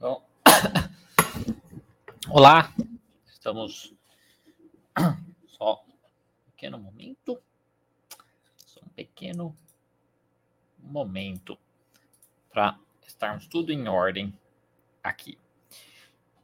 Bom. 0.00 0.24
Olá, 2.30 2.72
estamos 3.26 3.92
só 5.48 5.82
um 5.88 6.50
pequeno 6.52 6.78
momento, 6.78 7.42
só 8.64 8.78
um 8.80 8.88
pequeno 8.90 9.56
momento 10.78 11.58
para 12.48 12.78
estarmos 13.04 13.48
tudo 13.48 13.72
em 13.72 13.88
ordem 13.88 14.32
aqui. 15.02 15.36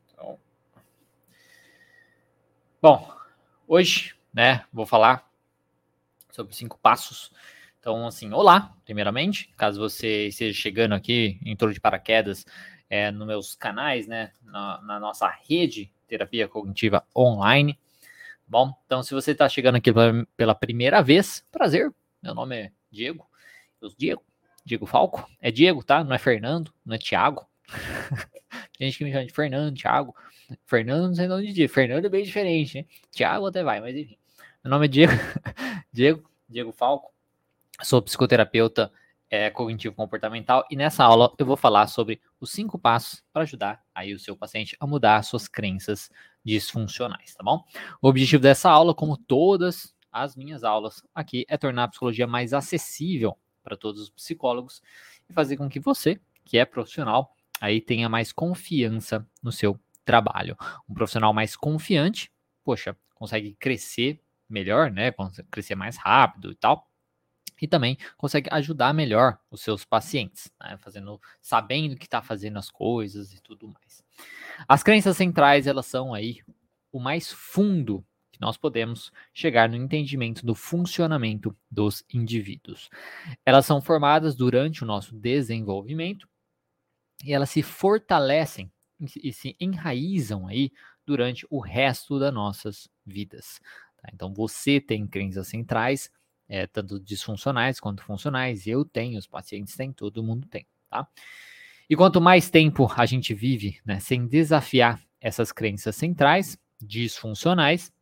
Então, 0.06 0.36
bom, 2.82 3.16
hoje, 3.68 4.16
né, 4.32 4.66
vou 4.72 4.84
falar 4.84 5.30
sobre 6.32 6.56
cinco 6.56 6.76
passos. 6.76 7.30
Então, 7.78 8.04
assim, 8.04 8.32
olá, 8.32 8.76
primeiramente, 8.84 9.54
caso 9.56 9.78
você 9.78 10.26
esteja 10.26 10.60
chegando 10.60 10.94
aqui, 10.94 11.38
entrou 11.44 11.70
de 11.70 11.78
paraquedas 11.78 12.44
é, 12.94 13.10
nos 13.10 13.26
meus 13.26 13.54
canais, 13.56 14.06
né, 14.06 14.30
na, 14.44 14.80
na, 14.82 15.00
nossa 15.00 15.28
rede 15.28 15.90
Terapia 16.06 16.46
Cognitiva 16.46 17.04
Online. 17.14 17.76
Bom, 18.46 18.72
então 18.86 19.02
se 19.02 19.12
você 19.12 19.32
está 19.32 19.48
chegando 19.48 19.74
aqui 19.74 19.92
pela, 20.36 20.54
primeira 20.54 21.02
vez, 21.02 21.44
prazer, 21.50 21.92
meu 22.22 22.36
nome 22.36 22.56
é 22.56 22.72
Diego, 22.92 23.28
eu 23.82 23.88
sou 23.88 23.98
Diego, 23.98 24.22
Diego 24.64 24.86
Falco, 24.86 25.28
é 25.40 25.50
Diego, 25.50 25.82
tá? 25.82 26.04
Não 26.04 26.14
é 26.14 26.18
Fernando, 26.18 26.72
não 26.86 26.94
é 26.94 26.98
Tiago. 26.98 27.44
Tem 28.78 28.86
gente 28.86 28.98
que 28.98 29.04
me 29.04 29.10
chama 29.10 29.26
de 29.26 29.32
Fernando, 29.32 29.76
Thiago. 29.76 30.14
Fernando 30.64 31.08
não 31.08 31.14
sei 31.16 31.28
onde 31.28 31.48
dizer. 31.48 31.66
Fernando 31.66 32.04
é 32.04 32.08
bem 32.08 32.22
diferente, 32.22 32.78
né? 32.78 32.84
Thiago 33.10 33.46
até 33.46 33.64
vai, 33.64 33.80
mas 33.80 33.96
enfim. 33.96 34.16
Meu 34.62 34.70
nome 34.70 34.84
é 34.84 34.88
Diego. 34.88 35.12
Diego, 35.92 36.30
Diego 36.48 36.70
Falco. 36.70 37.12
Sou 37.82 38.00
psicoterapeuta 38.00 38.92
é, 39.34 39.50
cognitivo 39.50 39.94
comportamental 39.96 40.64
e 40.70 40.76
nessa 40.76 41.02
aula 41.04 41.32
eu 41.36 41.44
vou 41.44 41.56
falar 41.56 41.88
sobre 41.88 42.20
os 42.44 42.52
cinco 42.52 42.78
passos 42.78 43.22
para 43.32 43.42
ajudar 43.42 43.84
aí 43.94 44.14
o 44.14 44.18
seu 44.18 44.36
paciente 44.36 44.76
a 44.78 44.86
mudar 44.86 45.22
suas 45.22 45.48
crenças 45.48 46.10
disfuncionais, 46.44 47.34
tá 47.34 47.42
bom? 47.42 47.64
O 48.00 48.08
objetivo 48.08 48.42
dessa 48.42 48.70
aula, 48.70 48.94
como 48.94 49.16
todas 49.16 49.94
as 50.12 50.36
minhas 50.36 50.62
aulas 50.62 51.02
aqui, 51.14 51.44
é 51.48 51.56
tornar 51.56 51.84
a 51.84 51.88
psicologia 51.88 52.26
mais 52.26 52.54
acessível 52.54 53.36
para 53.62 53.76
todos 53.76 54.02
os 54.02 54.10
psicólogos 54.10 54.80
e 55.28 55.32
fazer 55.32 55.56
com 55.56 55.68
que 55.68 55.80
você, 55.80 56.20
que 56.44 56.58
é 56.58 56.64
profissional, 56.64 57.34
aí 57.60 57.80
tenha 57.80 58.08
mais 58.08 58.30
confiança 58.32 59.26
no 59.42 59.50
seu 59.50 59.80
trabalho. 60.04 60.56
Um 60.88 60.94
profissional 60.94 61.32
mais 61.32 61.56
confiante, 61.56 62.30
poxa, 62.62 62.96
consegue 63.14 63.54
crescer 63.58 64.20
melhor, 64.48 64.90
né? 64.90 65.12
Crescer 65.50 65.74
mais 65.74 65.96
rápido 65.96 66.52
e 66.52 66.54
tal 66.54 66.88
e 67.60 67.68
também 67.68 67.96
consegue 68.16 68.48
ajudar 68.52 68.92
melhor 68.92 69.38
os 69.50 69.60
seus 69.60 69.84
pacientes, 69.84 70.50
né? 70.60 70.76
fazendo, 70.78 71.20
sabendo 71.40 71.96
que 71.96 72.04
está 72.04 72.20
fazendo 72.22 72.58
as 72.58 72.70
coisas 72.70 73.32
e 73.32 73.40
tudo 73.40 73.68
mais. 73.68 74.02
As 74.68 74.82
crenças 74.82 75.16
centrais 75.16 75.66
elas 75.66 75.86
são 75.86 76.12
aí 76.12 76.40
o 76.92 77.00
mais 77.00 77.32
fundo 77.32 78.04
que 78.30 78.40
nós 78.40 78.56
podemos 78.56 79.12
chegar 79.32 79.68
no 79.68 79.76
entendimento 79.76 80.44
do 80.44 80.56
funcionamento 80.56 81.56
dos 81.70 82.04
indivíduos. 82.12 82.90
Elas 83.46 83.64
são 83.64 83.80
formadas 83.80 84.34
durante 84.34 84.82
o 84.82 84.86
nosso 84.86 85.14
desenvolvimento 85.14 86.28
e 87.24 87.32
elas 87.32 87.50
se 87.50 87.62
fortalecem 87.62 88.72
e 89.22 89.32
se 89.32 89.56
enraizam 89.60 90.48
aí 90.48 90.72
durante 91.06 91.46
o 91.50 91.60
resto 91.60 92.18
das 92.18 92.34
nossas 92.34 92.88
vidas. 93.06 93.60
Tá? 93.98 94.08
Então 94.12 94.32
você 94.32 94.80
tem 94.80 95.06
crenças 95.06 95.46
centrais 95.48 96.10
é, 96.48 96.66
tanto 96.66 97.00
disfuncionais 97.00 97.80
quanto 97.80 98.02
funcionais. 98.02 98.66
Eu 98.66 98.84
tenho, 98.84 99.18
os 99.18 99.26
pacientes 99.26 99.76
têm, 99.76 99.92
todo 99.92 100.22
mundo 100.22 100.46
tem, 100.48 100.66
tá? 100.88 101.06
E 101.88 101.96
quanto 101.96 102.20
mais 102.20 102.50
tempo 102.50 102.90
a 102.96 103.04
gente 103.06 103.34
vive 103.34 103.78
né, 103.84 104.00
sem 104.00 104.26
desafiar 104.26 105.00
essas 105.20 105.52
crenças 105.52 105.96
centrais, 105.96 106.58
disfuncionais, 106.80 107.92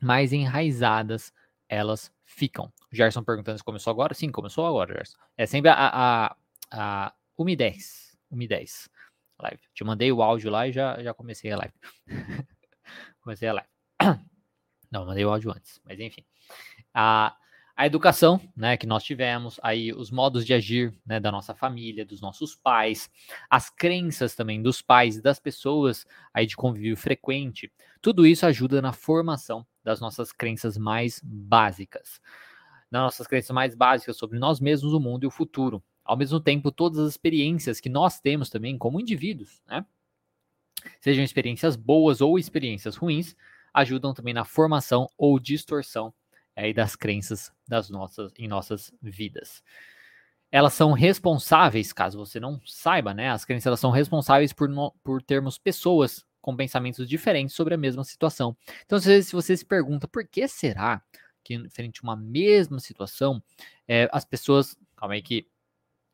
mais 0.00 0.32
enraizadas 0.32 1.32
elas 1.68 2.12
ficam. 2.24 2.72
O 2.92 2.94
Gerson 2.94 3.24
perguntando 3.24 3.58
se 3.58 3.64
começou 3.64 3.90
agora. 3.90 4.12
Sim, 4.14 4.30
começou 4.30 4.66
agora, 4.66 4.92
Gerson. 4.92 5.16
É 5.36 5.46
sempre 5.46 5.70
a, 5.70 5.74
a, 5.76 6.36
a 6.70 7.14
1 7.38 7.48
e 7.48 7.56
10. 7.56 8.18
1 8.30 8.42
e 8.42 8.48
10. 8.48 8.90
Live. 9.38 9.62
Te 9.74 9.84
mandei 9.84 10.12
o 10.12 10.22
áudio 10.22 10.50
lá 10.50 10.68
e 10.68 10.72
já, 10.72 11.02
já 11.02 11.14
comecei 11.14 11.50
a 11.50 11.56
live. 11.56 11.74
comecei 13.22 13.48
a 13.48 13.54
live. 13.54 13.68
Não, 14.90 15.06
mandei 15.06 15.24
o 15.24 15.30
áudio 15.30 15.50
antes, 15.50 15.80
mas 15.84 15.98
enfim. 15.98 16.24
A, 16.92 17.34
a 17.82 17.86
educação, 17.86 18.40
né, 18.56 18.76
que 18.76 18.86
nós 18.86 19.02
tivemos, 19.02 19.58
aí 19.60 19.92
os 19.92 20.08
modos 20.08 20.46
de 20.46 20.54
agir, 20.54 20.94
né, 21.04 21.18
da 21.18 21.32
nossa 21.32 21.52
família, 21.52 22.06
dos 22.06 22.20
nossos 22.20 22.54
pais, 22.54 23.10
as 23.50 23.70
crenças 23.70 24.36
também 24.36 24.62
dos 24.62 24.80
pais 24.80 25.16
e 25.16 25.20
das 25.20 25.40
pessoas 25.40 26.06
aí 26.32 26.46
de 26.46 26.54
convívio 26.54 26.96
frequente, 26.96 27.72
tudo 28.00 28.24
isso 28.24 28.46
ajuda 28.46 28.80
na 28.80 28.92
formação 28.92 29.66
das 29.82 30.00
nossas 30.00 30.30
crenças 30.30 30.78
mais 30.78 31.20
básicas. 31.24 32.20
Das 32.88 33.02
nossas 33.02 33.26
crenças 33.26 33.50
mais 33.50 33.74
básicas 33.74 34.16
sobre 34.16 34.38
nós 34.38 34.60
mesmos, 34.60 34.92
o 34.92 35.00
mundo 35.00 35.24
e 35.24 35.26
o 35.26 35.30
futuro. 35.30 35.82
Ao 36.04 36.16
mesmo 36.16 36.38
tempo, 36.38 36.70
todas 36.70 37.00
as 37.00 37.10
experiências 37.10 37.80
que 37.80 37.88
nós 37.88 38.20
temos 38.20 38.48
também 38.48 38.78
como 38.78 39.00
indivíduos, 39.00 39.60
né, 39.66 39.84
sejam 41.00 41.24
experiências 41.24 41.74
boas 41.74 42.20
ou 42.20 42.38
experiências 42.38 42.94
ruins, 42.94 43.34
ajudam 43.74 44.14
também 44.14 44.34
na 44.34 44.44
formação 44.44 45.08
ou 45.18 45.36
distorção 45.40 46.14
aí 46.56 46.72
das 46.72 46.96
crenças 46.96 47.52
das 47.66 47.90
nossas 47.90 48.32
em 48.38 48.48
nossas 48.48 48.92
vidas. 49.00 49.62
Elas 50.50 50.74
são 50.74 50.92
responsáveis, 50.92 51.92
caso 51.92 52.18
você 52.18 52.38
não 52.38 52.60
saiba, 52.66 53.14
né? 53.14 53.30
As 53.30 53.44
crenças 53.44 53.66
elas 53.66 53.80
são 53.80 53.90
responsáveis 53.90 54.52
por, 54.52 54.68
no, 54.68 54.92
por 55.02 55.22
termos 55.22 55.58
pessoas 55.58 56.26
com 56.42 56.54
pensamentos 56.56 57.08
diferentes 57.08 57.54
sobre 57.54 57.72
a 57.72 57.78
mesma 57.78 58.04
situação. 58.04 58.54
Então, 58.84 58.98
às 58.98 59.04
vezes, 59.04 59.28
se 59.28 59.32
você 59.34 59.56
se 59.56 59.64
pergunta 59.64 60.06
por 60.08 60.26
que 60.26 60.46
será 60.48 61.02
que, 61.42 61.68
frente 61.70 62.00
a 62.00 62.02
uma 62.02 62.16
mesma 62.16 62.80
situação, 62.80 63.42
é, 63.88 64.08
as 64.12 64.24
pessoas. 64.24 64.76
Calma 64.96 65.14
aí 65.14 65.22
que 65.22 65.48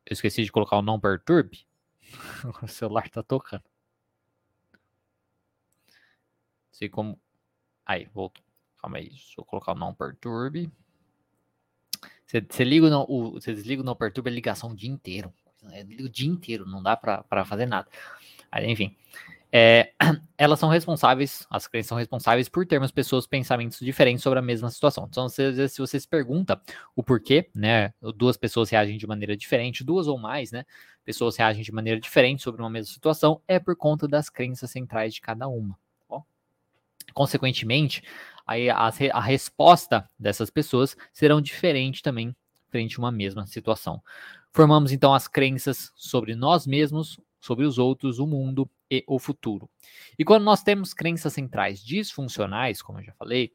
eu 0.07 0.15
esqueci 0.15 0.45
de 0.45 0.53
colocar 0.53 0.77
o 0.79 0.83
não 0.83 1.01
perturbe. 1.01 1.67
o 2.63 2.69
celular 2.69 3.09
tá 3.09 3.23
tocando. 3.23 3.65
Sei 6.71 6.89
como. 6.89 7.21
Aí, 7.85 8.07
voltou. 8.15 8.48
Calma 8.81 8.99
aí, 8.99 9.09
deixa 9.09 9.41
eu 9.41 9.45
colocar 9.45 9.73
o 9.73 9.75
não 9.75 9.95
perturbe. 9.95 10.71
Você, 12.27 12.45
você 12.49 12.65
liga 12.65 12.87
o, 13.09 13.33
você 13.33 13.55
desliga 13.55 13.83
o 13.83 13.85
não 13.85 13.97
perturbe 13.97 14.31
a 14.31 14.33
ligação 14.33 14.71
o 14.71 14.77
dia 14.77 14.91
inteiro. 14.91 15.33
É, 15.73 15.83
o 15.83 16.09
dia 16.09 16.29
inteiro, 16.29 16.67
não 16.67 16.83
dá 16.83 16.97
para 16.97 17.45
fazer 17.45 17.67
nada. 17.67 17.89
Aí, 18.51 18.71
enfim. 18.71 18.97
É, 19.51 19.93
elas 20.37 20.59
são 20.59 20.69
responsáveis, 20.69 21.47
as 21.51 21.67
crenças 21.67 21.89
são 21.89 21.99
responsáveis 21.99 22.49
por 22.49 22.67
termos 22.67 22.91
pessoas 22.91 23.27
pensamentos 23.27 23.79
diferentes 23.81 24.23
sobre 24.23 24.39
a 24.39 24.43
mesma 24.43 24.71
situação. 24.71 25.07
Então, 25.09 25.25
às 25.25 25.37
vezes, 25.37 25.73
se 25.73 25.81
você 25.81 25.99
se 25.99 26.07
pergunta 26.07 26.61
o 26.95 27.03
porquê, 27.03 27.49
né, 27.55 27.93
duas 28.15 28.37
pessoas 28.37 28.71
reagem 28.71 28.99
de 28.99 29.07
maneira 29.07 29.37
diferente, 29.37 29.83
duas 29.83 30.07
ou 30.07 30.19
mais, 30.19 30.53
né, 30.53 30.65
pessoas 31.05 31.37
reagem 31.37 31.63
de 31.63 31.73
maneira 31.73 31.99
diferente 31.99 32.43
sobre 32.43 32.61
uma 32.61 32.71
mesma 32.71 32.93
situação, 32.93 33.41
é 33.49 33.59
por 33.59 33.75
conta 33.75 34.07
das 34.07 34.29
crenças 34.29 34.71
centrais 34.71 35.15
de 35.15 35.21
cada 35.21 35.49
uma. 35.49 35.79
Tá 36.09 36.23
Consequentemente, 37.15 38.03
aí 38.49 38.71
a, 38.71 38.91
a 39.13 39.21
resposta 39.21 40.09
dessas 40.19 40.49
pessoas 40.49 40.97
serão 41.13 41.41
diferentes 41.41 42.01
também 42.01 42.35
frente 42.71 42.97
a 42.97 42.99
uma 42.99 43.13
mesma 43.13 43.47
situação. 43.47 44.03
Formamos 44.51 44.91
então 44.91 45.13
as 45.13 45.29
crenças 45.29 45.93
sobre 45.95 46.35
nós 46.35 46.67
mesmos, 46.67 47.21
sobre 47.39 47.67
os 47.67 47.79
outros, 47.79 48.19
o 48.19 48.27
mundo 48.27 48.69
e 48.91 49.05
o 49.07 49.19
futuro. 49.19 49.69
E 50.19 50.25
quando 50.25 50.45
nós 50.45 50.63
temos 50.63 50.95
crenças 50.95 51.35
centrais 51.35 51.85
disfuncionais, 51.85 52.81
como 52.81 52.99
eu 52.99 53.05
já 53.05 53.13
falei, 53.13 53.53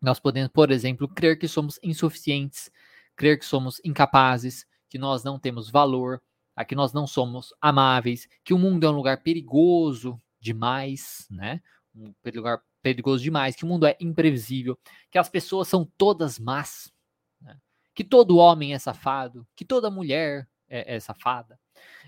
nós 0.00 0.20
podemos, 0.20 0.50
por 0.52 0.70
exemplo, 0.70 1.08
crer 1.08 1.38
que 1.38 1.48
somos 1.48 1.80
insuficientes, 1.82 2.70
crer 3.16 3.38
que 3.38 3.44
somos 3.44 3.80
incapazes, 3.82 4.66
que 4.88 4.98
nós 4.98 5.24
não 5.24 5.38
temos 5.38 5.70
valor, 5.70 6.22
que 6.68 6.74
nós 6.74 6.92
não 6.92 7.06
somos 7.06 7.54
amáveis, 7.60 8.28
que 8.44 8.52
o 8.52 8.58
mundo 8.58 8.84
é 8.86 8.90
um 8.90 8.94
lugar 8.94 9.22
perigoso 9.22 10.20
demais, 10.38 11.26
né? 11.30 11.60
Um 11.96 12.12
lugar 12.34 12.60
perigoso 12.84 13.22
demais, 13.22 13.56
que 13.56 13.64
o 13.64 13.66
mundo 13.66 13.86
é 13.86 13.96
imprevisível, 13.98 14.78
que 15.10 15.16
as 15.16 15.30
pessoas 15.30 15.68
são 15.68 15.90
todas 15.96 16.38
más, 16.38 16.92
né? 17.40 17.56
que 17.94 18.04
todo 18.04 18.36
homem 18.36 18.74
é 18.74 18.78
safado, 18.78 19.46
que 19.56 19.64
toda 19.64 19.90
mulher 19.90 20.46
é, 20.68 20.96
é 20.96 21.00
safada, 21.00 21.58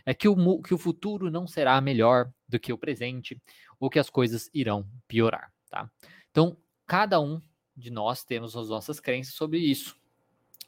é 0.04 0.12
que 0.12 0.28
o, 0.28 0.60
que 0.60 0.74
o 0.74 0.78
futuro 0.78 1.30
não 1.30 1.46
será 1.46 1.80
melhor 1.80 2.30
do 2.46 2.60
que 2.60 2.74
o 2.74 2.78
presente, 2.78 3.40
ou 3.80 3.88
que 3.88 3.98
as 3.98 4.10
coisas 4.10 4.50
irão 4.52 4.86
piorar, 5.08 5.50
tá? 5.70 5.90
Então, 6.30 6.58
cada 6.86 7.18
um 7.18 7.40
de 7.74 7.90
nós 7.90 8.22
temos 8.22 8.54
as 8.54 8.68
nossas 8.68 9.00
crenças 9.00 9.34
sobre 9.34 9.58
isso, 9.58 9.96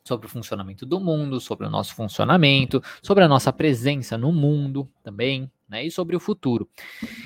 sobre 0.03 0.27
o 0.27 0.31
funcionamento 0.31 0.87
do 0.87 0.99
mundo, 0.99 1.39
sobre 1.39 1.67
o 1.67 1.71
nosso 1.71 1.95
funcionamento, 1.95 2.83
sobre 3.03 3.25
a 3.25 3.29
nossa 3.29 3.53
presença 3.53 4.17
no 4.17 4.33
mundo 4.33 4.91
também, 5.03 5.51
né? 5.69 5.85
E 5.85 5.91
sobre 5.91 6.17
o 6.17 6.21
futuro. 6.21 6.69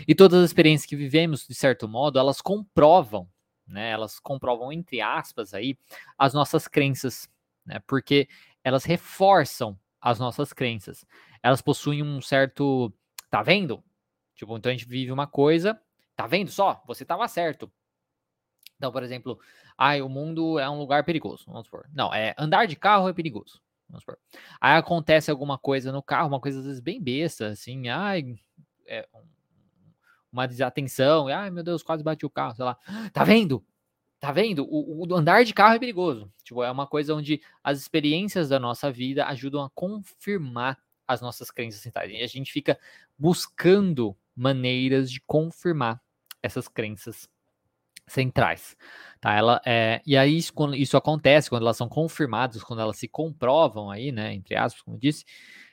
E 0.07 0.15
todas 0.15 0.41
as 0.41 0.51
experiências 0.51 0.87
que 0.87 0.97
vivemos, 0.97 1.47
de 1.47 1.55
certo 1.55 1.89
modo, 1.89 2.19
elas 2.19 2.41
comprovam, 2.41 3.29
né? 3.67 3.91
Elas 3.91 4.19
comprovam, 4.19 4.73
entre 4.73 5.01
aspas, 5.01 5.55
aí, 5.55 5.79
as 6.19 6.35
nossas 6.35 6.67
crenças, 6.67 7.29
né? 7.65 7.81
Porque 7.87 8.29
elas 8.65 8.85
reforçam 8.85 9.79
as 10.01 10.19
nossas 10.19 10.53
crenças. 10.53 11.07
Elas 11.43 11.63
possuem 11.63 12.03
um 12.03 12.21
certo. 12.21 12.93
Tá 13.31 13.43
vendo? 13.43 13.83
Tipo, 14.35 14.57
então 14.57 14.71
a 14.71 14.75
gente 14.75 14.87
vive 14.87 15.13
uma 15.13 15.27
coisa, 15.27 15.81
tá 16.17 16.27
vendo 16.27 16.51
só? 16.51 16.83
Você 16.87 17.05
tava 17.05 17.27
certo. 17.29 17.71
Então, 18.77 18.91
por 18.91 19.03
exemplo, 19.05 19.39
ai, 19.79 20.03
o 20.03 20.09
mundo 20.09 20.59
é 20.59 20.69
um 20.69 20.79
lugar 20.79 21.05
perigoso, 21.05 21.45
vamos 21.47 21.67
supor. 21.67 21.89
Não, 21.93 22.13
é 22.13 22.35
andar 22.37 22.67
de 22.67 22.75
carro 22.75 23.09
é 23.09 23.13
perigoso. 23.13 23.63
Vamos 23.93 24.05
supor. 24.05 24.19
Aí 24.59 24.77
acontece 24.79 25.31
alguma 25.31 25.59
coisa 25.59 25.93
no 25.93 26.03
carro, 26.03 26.29
uma 26.29 26.41
coisa 26.41 26.61
às 26.61 26.65
vezes 26.65 26.81
bem 26.81 27.01
besta, 27.01 27.49
assim, 27.49 27.89
ai, 27.89 28.35
é, 28.87 29.07
uma 30.33 30.49
desatenção, 30.49 31.29
ai 31.29 31.51
meu 31.51 31.63
Deus, 31.63 31.83
quase 31.83 32.03
bati 32.03 32.25
o 32.25 32.31
carro, 32.31 32.55
sei 32.55 32.65
lá. 32.65 32.79
Tá 33.13 33.23
vendo? 33.23 33.63
Tá 34.19 34.33
vendo? 34.33 34.65
O, 34.65 35.07
o, 35.07 35.15
andar 35.15 35.45
de 35.45 35.53
carro 35.53 35.75
é 35.75 35.79
perigoso. 35.79 36.33
Tipo, 36.43 36.63
é 36.63 36.71
uma 36.71 36.87
coisa 36.87 37.15
onde 37.15 37.43
as 37.63 37.79
experiências 37.79 38.49
da 38.49 38.59
nossa 38.59 38.91
vida 38.91 39.27
ajudam 39.27 39.63
a 39.63 39.71
confirmar 39.71 40.79
as 41.07 41.21
nossas 41.21 41.51
crenças 41.51 41.83
centrais. 41.83 42.11
E 42.11 42.23
a 42.23 42.27
gente 42.27 42.51
fica 42.51 42.79
buscando 43.19 44.17
maneiras 44.35 45.11
de 45.11 45.21
confirmar 45.21 46.01
essas 46.43 46.67
crenças 46.67 47.29
centrais. 48.07 48.77
Tá? 49.21 49.35
Ela, 49.35 49.61
é, 49.65 50.01
e 50.07 50.17
aí, 50.17 50.37
isso, 50.37 50.53
quando 50.53 50.75
isso 50.75 50.97
acontece, 50.97 51.49
quando 51.49 51.63
elas 51.63 51.77
são 51.77 51.89
confirmadas, 51.89 52.63
quando 52.63 52.81
elas 52.81 52.99
se 52.99 53.09
comprovam 53.09 53.91
aí, 53.91 54.11
né, 54.11 54.35
entre 54.35 54.57
aspas, 54.57 54.83
como 54.83 54.99
disse, 54.99 55.25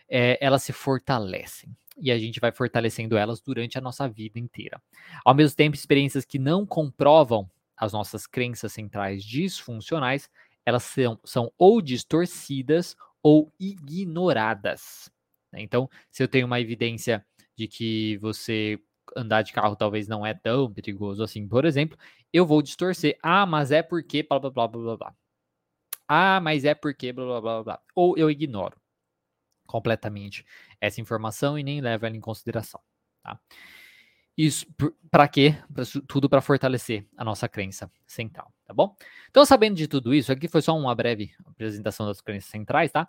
é, 0.07 0.37
elas 0.41 0.63
se 0.63 0.73
fortalecem. 0.73 1.75
E 1.97 2.11
a 2.11 2.17
gente 2.17 2.39
vai 2.39 2.51
fortalecendo 2.51 3.17
elas 3.17 3.41
durante 3.41 3.77
a 3.77 3.81
nossa 3.81 4.07
vida 4.07 4.39
inteira. 4.39 4.81
Ao 5.25 5.35
mesmo 5.35 5.55
tempo, 5.55 5.75
experiências 5.75 6.23
que 6.23 6.39
não 6.39 6.65
comprovam 6.65 7.49
as 7.75 7.93
nossas 7.93 8.25
crenças 8.25 8.73
centrais 8.73 9.23
disfuncionais, 9.23 10.29
elas 10.65 10.83
são, 10.83 11.19
são 11.23 11.51
ou 11.57 11.81
distorcidas 11.81 12.95
ou 13.21 13.51
ignoradas. 13.59 15.11
Né? 15.51 15.61
Então, 15.61 15.89
se 16.11 16.23
eu 16.23 16.27
tenho 16.27 16.45
uma 16.45 16.59
evidência 16.59 17.25
de 17.55 17.67
que 17.67 18.17
você 18.17 18.79
andar 19.15 19.41
de 19.41 19.51
carro 19.51 19.75
talvez 19.75 20.07
não 20.07 20.25
é 20.25 20.33
tão 20.33 20.71
perigoso 20.71 21.23
assim, 21.23 21.47
por 21.47 21.65
exemplo, 21.65 21.97
eu 22.33 22.45
vou 22.45 22.61
distorcer. 22.61 23.17
Ah, 23.23 23.45
mas 23.45 23.71
é 23.71 23.81
porque 23.81 24.23
blá 24.23 24.39
blá 24.39 24.49
blá 24.49 24.67
blá 24.67 24.97
blá. 24.97 25.15
Ah, 26.07 26.39
mas 26.41 26.65
é 26.65 26.73
porque 26.73 27.13
blá 27.13 27.25
blá 27.25 27.41
blá 27.41 27.63
blá. 27.63 27.81
Ou 27.95 28.17
eu 28.17 28.29
ignoro 28.31 28.79
completamente 29.67 30.45
essa 30.81 30.99
informação 30.99 31.57
e 31.57 31.63
nem 31.63 31.79
levo 31.79 32.05
ela 32.05 32.17
em 32.17 32.21
consideração, 32.21 32.81
tá? 33.23 33.39
Isso 34.35 34.65
para 35.11 35.27
quê? 35.27 35.53
Tudo 36.07 36.29
para 36.29 36.41
fortalecer 36.41 37.05
a 37.17 37.25
nossa 37.25 37.47
crença 37.49 37.91
central, 38.07 38.53
tá 38.65 38.73
bom? 38.73 38.95
Então, 39.29 39.45
sabendo 39.45 39.75
de 39.75 39.87
tudo 39.87 40.13
isso, 40.13 40.31
aqui 40.31 40.47
foi 40.47 40.61
só 40.61 40.77
uma 40.77 40.95
breve 40.95 41.31
apresentação 41.45 42.07
das 42.07 42.21
crenças 42.21 42.49
centrais, 42.49 42.91
tá? 42.91 43.07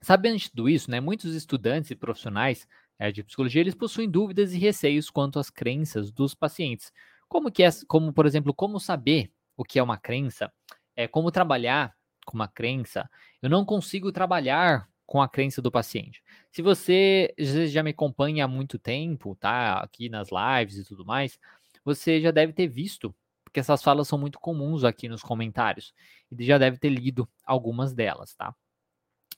Sabendo 0.00 0.38
de 0.38 0.50
tudo 0.50 0.68
isso, 0.68 0.90
né, 0.90 1.00
muitos 1.00 1.34
estudantes 1.34 1.90
e 1.90 1.94
profissionais 1.94 2.66
é, 2.98 3.12
de 3.12 3.22
psicologia, 3.22 3.60
eles 3.60 3.74
possuem 3.74 4.10
dúvidas 4.10 4.52
e 4.54 4.58
receios 4.58 5.10
quanto 5.10 5.38
às 5.38 5.50
crenças 5.50 6.10
dos 6.10 6.34
pacientes. 6.34 6.92
Como 7.32 7.50
que 7.50 7.62
é, 7.62 7.70
como 7.88 8.12
por 8.12 8.26
exemplo, 8.26 8.52
como 8.52 8.78
saber 8.78 9.32
o 9.56 9.64
que 9.64 9.78
é 9.78 9.82
uma 9.82 9.96
crença, 9.96 10.52
é 10.94 11.08
como 11.08 11.30
trabalhar 11.30 11.96
com 12.26 12.34
uma 12.34 12.46
crença. 12.46 13.08
Eu 13.40 13.48
não 13.48 13.64
consigo 13.64 14.12
trabalhar 14.12 14.86
com 15.06 15.22
a 15.22 15.26
crença 15.26 15.62
do 15.62 15.72
paciente. 15.72 16.22
Se 16.50 16.60
você 16.60 17.34
já 17.70 17.82
me 17.82 17.88
acompanha 17.88 18.44
há 18.44 18.48
muito 18.48 18.78
tempo, 18.78 19.34
tá, 19.34 19.78
aqui 19.78 20.10
nas 20.10 20.28
lives 20.30 20.76
e 20.76 20.84
tudo 20.84 21.06
mais, 21.06 21.38
você 21.82 22.20
já 22.20 22.30
deve 22.30 22.52
ter 22.52 22.68
visto, 22.68 23.14
porque 23.42 23.60
essas 23.60 23.82
falas 23.82 24.06
são 24.06 24.18
muito 24.18 24.38
comuns 24.38 24.84
aqui 24.84 25.08
nos 25.08 25.22
comentários, 25.22 25.94
e 26.30 26.44
já 26.44 26.58
deve 26.58 26.76
ter 26.76 26.90
lido 26.90 27.26
algumas 27.46 27.94
delas, 27.94 28.34
tá? 28.34 28.54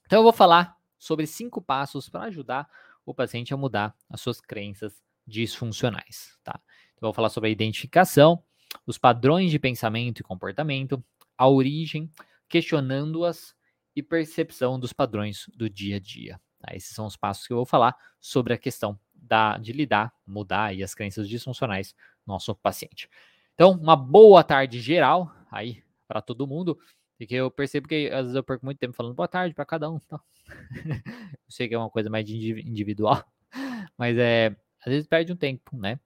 Então 0.04 0.18
eu 0.18 0.24
vou 0.24 0.32
falar 0.32 0.76
sobre 0.98 1.28
cinco 1.28 1.62
passos 1.62 2.08
para 2.08 2.24
ajudar 2.24 2.68
o 3.06 3.14
paciente 3.14 3.54
a 3.54 3.56
mudar 3.56 3.94
as 4.10 4.20
suas 4.20 4.40
crenças 4.40 5.00
disfuncionais, 5.26 6.36
tá? 6.42 6.60
Então, 6.94 7.08
vou 7.08 7.12
falar 7.12 7.28
sobre 7.28 7.48
a 7.48 7.52
identificação, 7.52 8.42
os 8.86 8.98
padrões 8.98 9.50
de 9.50 9.58
pensamento 9.58 10.20
e 10.20 10.22
comportamento, 10.22 11.02
a 11.36 11.48
origem, 11.48 12.10
questionando-as 12.48 13.54
e 13.94 14.02
percepção 14.02 14.78
dos 14.78 14.92
padrões 14.92 15.46
do 15.54 15.68
dia 15.68 15.96
a 15.96 16.00
dia. 16.00 16.40
Tá? 16.58 16.74
Esses 16.74 16.94
são 16.94 17.06
os 17.06 17.16
passos 17.16 17.46
que 17.46 17.52
eu 17.52 17.58
vou 17.58 17.66
falar 17.66 17.96
sobre 18.20 18.52
a 18.54 18.58
questão 18.58 18.98
da, 19.14 19.56
de 19.58 19.72
lidar, 19.72 20.12
mudar 20.26 20.64
aí 20.66 20.82
as 20.82 20.94
crenças 20.94 21.28
disfuncionais 21.28 21.92
do 22.26 22.32
nosso 22.32 22.54
paciente. 22.54 23.08
Então, 23.54 23.72
uma 23.72 23.96
boa 23.96 24.42
tarde 24.42 24.80
geral 24.80 25.32
aí 25.50 25.82
para 26.06 26.20
todo 26.20 26.46
mundo, 26.46 26.78
porque 27.16 27.34
eu 27.34 27.50
percebo 27.50 27.88
que 27.88 28.08
às 28.08 28.22
vezes 28.22 28.34
eu 28.34 28.42
perco 28.42 28.64
muito 28.64 28.78
tempo 28.78 28.94
falando 28.94 29.14
boa 29.14 29.28
tarde 29.28 29.54
para 29.54 29.64
cada 29.64 29.90
um. 29.90 29.98
Então. 30.04 30.20
eu 31.06 31.50
sei 31.50 31.68
que 31.68 31.74
é 31.74 31.78
uma 31.78 31.90
coisa 31.90 32.10
mais 32.10 32.28
individual, 32.28 33.24
mas 33.96 34.16
é 34.18 34.54
às 34.84 34.92
vezes 34.92 35.06
perde 35.06 35.32
um 35.32 35.36
tempo, 35.36 35.76
né? 35.76 35.98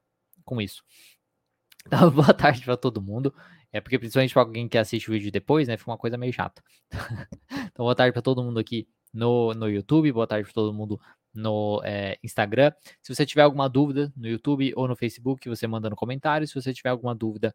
Com 0.45 0.61
isso. 0.61 0.83
Então, 1.87 2.11
boa 2.11 2.35
tarde 2.35 2.63
para 2.63 2.77
todo 2.77 3.01
mundo. 3.01 3.35
É 3.73 3.81
porque 3.81 3.99
principalmente 3.99 4.35
para 4.35 4.43
alguém 4.43 4.69
que 4.69 4.77
assiste 4.77 5.09
o 5.09 5.13
vídeo 5.13 5.33
depois, 5.33 5.69
né? 5.69 5.77
Fica 5.77 5.91
uma 5.91 5.97
coisa 5.97 6.19
meio 6.19 6.33
chata. 6.33 6.63
então, 7.51 7.85
boa 7.85 7.95
tarde 7.95 8.13
para 8.13 8.21
todo 8.21 8.43
mundo 8.43 8.59
aqui 8.59 8.87
no, 9.13 9.55
no 9.55 9.71
YouTube, 9.71 10.13
boa 10.13 10.27
tarde 10.27 10.45
para 10.45 10.53
todo 10.53 10.75
mundo 10.75 11.01
no 11.33 11.81
é, 11.85 12.19
Instagram. 12.23 12.73
Se 13.03 13.15
você 13.15 13.25
tiver 13.25 13.43
alguma 13.43 13.69
dúvida 13.69 14.13
no 14.17 14.27
YouTube 14.27 14.73
ou 14.77 14.87
no 14.87 14.97
Facebook, 14.97 15.49
você 15.49 15.67
manda 15.67 15.89
no 15.89 15.97
comentário. 15.97 16.47
Se 16.47 16.55
você 16.55 16.75
tiver 16.75 16.91
alguma 16.91 17.15
dúvida 17.15 17.55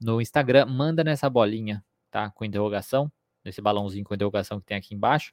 no 0.00 0.20
Instagram, 0.20 0.66
manda 0.66 1.04
nessa 1.04 1.28
bolinha, 1.28 1.84
tá? 2.10 2.30
Com 2.30 2.44
interrogação, 2.44 3.10
nesse 3.44 3.60
balãozinho 3.60 4.04
com 4.04 4.14
interrogação 4.14 4.60
que 4.60 4.66
tem 4.66 4.76
aqui 4.76 4.94
embaixo. 4.94 5.32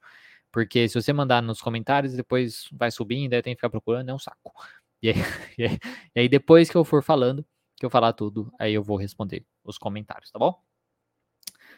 Porque 0.52 0.88
se 0.90 1.02
você 1.02 1.14
mandar 1.14 1.42
nos 1.42 1.62
comentários, 1.62 2.14
depois 2.14 2.68
vai 2.74 2.92
subindo, 2.92 3.34
aí 3.34 3.42
tem 3.42 3.54
que 3.54 3.60
ficar 3.60 3.70
procurando, 3.70 4.10
é 4.10 4.14
um 4.14 4.20
saco. 4.20 4.52
E 5.58 5.66
aí, 5.66 5.80
e 6.16 6.20
aí, 6.20 6.30
depois 6.30 6.70
que 6.70 6.78
eu 6.78 6.86
for 6.86 7.04
falando, 7.04 7.46
que 7.76 7.86
eu 7.86 7.90
falar 7.90 8.14
tudo, 8.14 8.52
aí 8.60 8.74
eu 8.74 8.84
vou 8.84 8.98
responder 8.98 9.46
os 9.64 9.78
comentários, 9.78 10.30
tá 10.32 10.38
bom? 10.38 10.62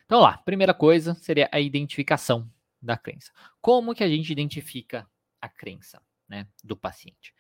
Então 0.06 0.20
lá, 0.20 0.38
primeira 0.40 0.74
coisa 0.74 1.16
seria 1.16 1.50
a 1.52 1.60
identificação 1.60 2.52
da 2.82 2.98
crença. 2.98 3.32
Como 3.62 3.96
que 3.96 4.04
a 4.04 4.10
gente 4.10 4.32
identifica 4.32 5.10
a 5.42 5.48
crença, 5.48 6.02
né, 6.28 6.48
do 6.64 6.76
paciente? 6.76 7.34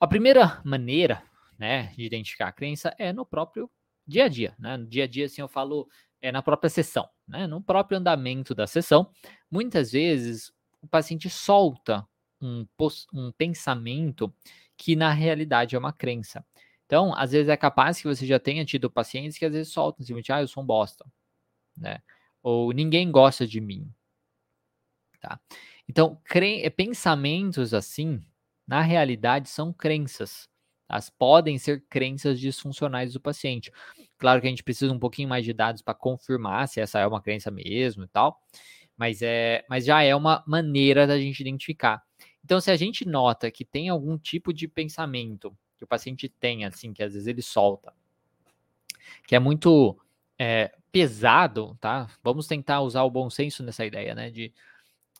A 0.00 0.06
primeira 0.06 0.60
maneira, 0.64 1.22
né, 1.58 1.92
de 1.96 2.04
identificar 2.04 2.48
a 2.48 2.52
crença 2.52 2.94
é 2.98 3.12
no 3.12 3.24
próprio 3.24 3.70
dia 4.06 4.24
a 4.24 4.28
dia, 4.28 4.54
né? 4.58 4.76
No 4.76 4.86
dia 4.86 5.04
a 5.04 5.06
dia, 5.06 5.26
assim, 5.26 5.40
eu 5.40 5.48
falo 5.48 5.88
é 6.20 6.32
na 6.32 6.42
própria 6.42 6.70
sessão, 6.70 7.08
né? 7.26 7.46
No 7.46 7.62
próprio 7.62 7.98
andamento 7.98 8.54
da 8.54 8.66
sessão, 8.66 9.10
muitas 9.50 9.92
vezes 9.92 10.52
o 10.82 10.88
paciente 10.88 11.28
solta 11.30 12.06
um, 12.40 12.66
um 13.12 13.32
pensamento 13.32 14.32
que 14.78 14.96
na 14.96 15.12
realidade 15.12 15.76
é 15.76 15.80
uma 15.80 15.92
crença. 15.92 16.44
Então, 16.86 17.14
às 17.16 17.32
vezes 17.32 17.48
é 17.50 17.56
capaz 17.58 18.00
que 18.00 18.08
você 18.08 18.26
já 18.26 18.40
tenha 18.40 18.64
tido 18.64 18.90
pacientes 18.90 19.38
que 19.38 19.44
às 19.46 19.52
vezes 19.52 19.72
soltam 19.72 20.06
simplesmente, 20.06 20.32
ah, 20.32 20.42
eu 20.42 20.48
sou 20.48 20.62
um 20.62 20.66
bosta, 20.66 21.04
né? 21.76 22.00
Ou 22.42 22.72
ninguém 22.72 23.10
gosta 23.12 23.46
de 23.46 23.60
mim, 23.60 23.92
tá? 25.20 25.40
Então, 25.88 26.20
pensamentos 26.76 27.72
assim, 27.74 28.22
na 28.66 28.80
realidade, 28.82 29.48
são 29.48 29.72
crenças. 29.72 30.48
Elas 30.88 31.10
podem 31.10 31.58
ser 31.58 31.84
crenças 31.88 32.40
disfuncionais 32.40 33.12
do 33.12 33.20
paciente. 33.20 33.70
Claro 34.18 34.40
que 34.40 34.46
a 34.46 34.50
gente 34.50 34.62
precisa 34.64 34.92
um 34.92 34.98
pouquinho 34.98 35.28
mais 35.28 35.44
de 35.44 35.52
dados 35.52 35.82
para 35.82 35.94
confirmar 35.94 36.68
se 36.68 36.80
essa 36.80 36.98
é 37.00 37.06
uma 37.06 37.22
crença 37.22 37.50
mesmo 37.50 38.04
e 38.04 38.08
tal, 38.08 38.38
mas, 38.96 39.22
é, 39.22 39.64
mas 39.68 39.84
já 39.86 40.02
é 40.02 40.14
uma 40.16 40.44
maneira 40.46 41.06
da 41.06 41.18
gente 41.18 41.40
identificar. 41.40 42.02
Então, 42.44 42.60
se 42.60 42.70
a 42.70 42.76
gente 42.76 43.06
nota 43.06 43.50
que 43.50 43.64
tem 43.64 43.88
algum 43.88 44.16
tipo 44.18 44.52
de 44.52 44.66
pensamento 44.66 45.56
que 45.76 45.84
o 45.84 45.86
paciente 45.86 46.28
tem, 46.28 46.64
assim, 46.64 46.92
que 46.92 47.02
às 47.02 47.12
vezes 47.12 47.28
ele 47.28 47.42
solta, 47.42 47.92
que 49.26 49.34
é 49.34 49.38
muito 49.38 49.96
é, 50.38 50.74
pesado, 50.90 51.76
tá? 51.80 52.08
Vamos 52.22 52.46
tentar 52.46 52.80
usar 52.80 53.02
o 53.02 53.10
bom 53.10 53.28
senso 53.30 53.62
nessa 53.62 53.84
ideia, 53.84 54.14
né? 54.14 54.30
De, 54.30 54.52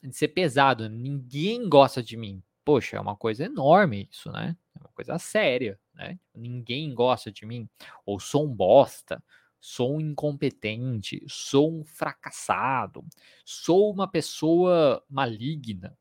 de 0.02 0.16
ser 0.16 0.28
pesado. 0.28 0.88
Ninguém 0.88 1.68
gosta 1.68 2.02
de 2.02 2.16
mim. 2.16 2.42
Poxa, 2.64 2.96
é 2.96 3.00
uma 3.00 3.16
coisa 3.16 3.44
enorme 3.44 4.08
isso, 4.10 4.30
né? 4.30 4.56
É 4.74 4.80
uma 4.80 4.90
coisa 4.90 5.18
séria, 5.18 5.78
né? 5.94 6.18
Ninguém 6.34 6.94
gosta 6.94 7.30
de 7.30 7.46
mim. 7.46 7.68
Ou 8.04 8.20
sou 8.20 8.46
um 8.46 8.54
bosta, 8.54 9.22
sou 9.60 9.96
um 9.96 10.00
incompetente, 10.00 11.24
sou 11.28 11.72
um 11.72 11.84
fracassado, 11.84 13.04
sou 13.44 13.92
uma 13.92 14.06
pessoa 14.08 15.02
maligna. 15.08 15.96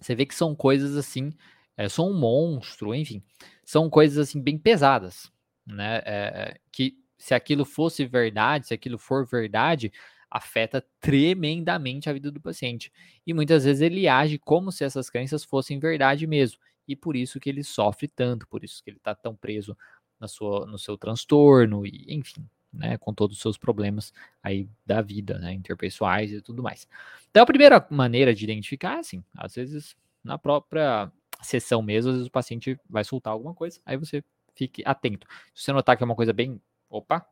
Você 0.00 0.14
vê 0.14 0.24
que 0.26 0.34
são 0.34 0.54
coisas 0.54 0.96
assim, 0.96 1.32
é, 1.76 1.88
sou 1.88 2.10
um 2.10 2.18
monstro, 2.18 2.94
enfim, 2.94 3.22
são 3.64 3.90
coisas 3.90 4.18
assim 4.28 4.40
bem 4.40 4.58
pesadas, 4.58 5.30
né? 5.66 6.02
É, 6.04 6.60
que 6.72 6.98
se 7.18 7.34
aquilo 7.34 7.64
fosse 7.64 8.06
verdade, 8.06 8.68
se 8.68 8.74
aquilo 8.74 8.98
for 8.98 9.26
verdade, 9.26 9.92
afeta 10.30 10.84
tremendamente 11.00 12.08
a 12.08 12.12
vida 12.12 12.30
do 12.30 12.40
paciente. 12.40 12.92
E 13.26 13.34
muitas 13.34 13.64
vezes 13.64 13.82
ele 13.82 14.08
age 14.08 14.38
como 14.38 14.72
se 14.72 14.84
essas 14.84 15.10
crenças 15.10 15.44
fossem 15.44 15.78
verdade 15.78 16.26
mesmo. 16.26 16.58
E 16.88 16.96
por 16.96 17.16
isso 17.16 17.38
que 17.38 17.50
ele 17.50 17.62
sofre 17.62 18.08
tanto, 18.08 18.46
por 18.48 18.64
isso 18.64 18.82
que 18.82 18.90
ele 18.90 18.96
está 18.96 19.14
tão 19.14 19.34
preso 19.36 19.76
na 20.18 20.28
sua, 20.28 20.66
no 20.66 20.78
seu 20.78 20.96
transtorno, 20.96 21.86
e 21.86 22.06
enfim, 22.08 22.48
né, 22.72 22.96
com 22.98 23.12
todos 23.12 23.36
os 23.36 23.42
seus 23.42 23.58
problemas 23.58 24.12
aí 24.42 24.68
da 24.86 25.00
vida, 25.02 25.38
né, 25.38 25.52
interpessoais 25.52 26.32
e 26.32 26.40
tudo 26.40 26.62
mais. 26.62 26.86
Então, 27.30 27.42
a 27.42 27.46
primeira 27.46 27.86
maneira 27.90 28.34
de 28.34 28.44
identificar, 28.44 28.98
assim, 28.98 29.22
às 29.36 29.54
vezes 29.54 29.96
na 30.22 30.38
própria 30.38 31.10
sessão 31.42 31.82
mesmo, 31.82 32.10
às 32.10 32.16
vezes 32.16 32.28
o 32.28 32.32
paciente 32.32 32.78
vai 32.88 33.04
soltar 33.04 33.32
alguma 33.32 33.54
coisa, 33.54 33.80
aí 33.84 33.96
você 33.96 34.22
fique 34.54 34.82
atento. 34.84 35.26
Se 35.54 35.64
você 35.64 35.72
notar 35.72 35.96
que 35.96 36.02
é 36.02 36.06
uma 36.06 36.14
coisa 36.14 36.32
bem, 36.32 36.60
opa, 36.88 37.26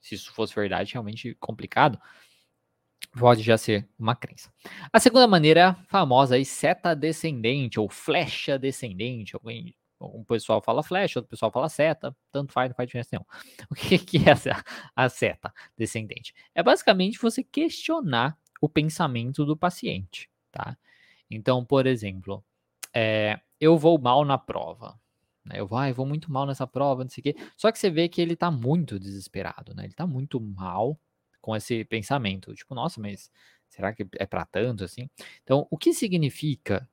se 0.00 0.14
isso 0.16 0.32
fosse 0.32 0.54
verdade, 0.54 0.92
realmente 0.92 1.34
complicado, 1.38 1.98
pode 3.18 3.42
já 3.42 3.56
ser 3.56 3.88
uma 3.98 4.16
crença. 4.16 4.52
A 4.92 4.98
segunda 4.98 5.26
maneira 5.26 5.74
famosa 5.88 6.34
aí, 6.34 6.44
seta 6.44 6.94
descendente 6.94 7.78
ou 7.78 7.88
flecha 7.88 8.58
descendente. 8.58 9.36
Alguém, 9.36 9.74
um 10.06 10.24
pessoal 10.24 10.60
fala 10.62 10.82
flecha, 10.82 11.18
outro 11.18 11.30
pessoal 11.30 11.50
fala 11.50 11.68
seta, 11.68 12.14
tanto 12.30 12.52
faz, 12.52 12.70
não 12.70 12.76
faz 12.76 12.86
diferença 12.86 13.10
nenhuma. 13.12 13.26
O 13.70 13.74
que, 13.74 13.98
que 13.98 14.18
é 14.18 14.30
essa, 14.30 14.64
a 14.94 15.08
seta 15.08 15.52
descendente? 15.76 16.34
É 16.54 16.62
basicamente 16.62 17.18
você 17.18 17.42
questionar 17.42 18.38
o 18.60 18.68
pensamento 18.68 19.44
do 19.44 19.56
paciente, 19.56 20.30
tá? 20.50 20.76
Então, 21.30 21.64
por 21.64 21.86
exemplo, 21.86 22.44
é, 22.94 23.40
eu 23.60 23.78
vou 23.78 23.98
mal 23.98 24.24
na 24.24 24.36
prova. 24.36 25.00
Né? 25.44 25.54
Eu 25.58 25.66
vou, 25.66 25.78
ah, 25.78 25.88
eu 25.88 25.94
vou 25.94 26.06
muito 26.06 26.30
mal 26.30 26.46
nessa 26.46 26.66
prova, 26.66 27.02
não 27.02 27.10
sei 27.10 27.20
o 27.20 27.24
quê. 27.24 27.36
Só 27.56 27.72
que 27.72 27.78
você 27.78 27.90
vê 27.90 28.08
que 28.08 28.20
ele 28.20 28.36
tá 28.36 28.50
muito 28.50 28.98
desesperado, 28.98 29.74
né? 29.74 29.84
Ele 29.84 29.94
tá 29.94 30.06
muito 30.06 30.40
mal 30.40 30.98
com 31.40 31.56
esse 31.56 31.84
pensamento. 31.84 32.54
Tipo, 32.54 32.74
nossa, 32.74 33.00
mas 33.00 33.30
será 33.68 33.92
que 33.92 34.06
é 34.18 34.26
para 34.26 34.44
tanto 34.44 34.84
assim? 34.84 35.08
Então, 35.42 35.66
o 35.70 35.78
que 35.78 35.92
significa 35.92 36.88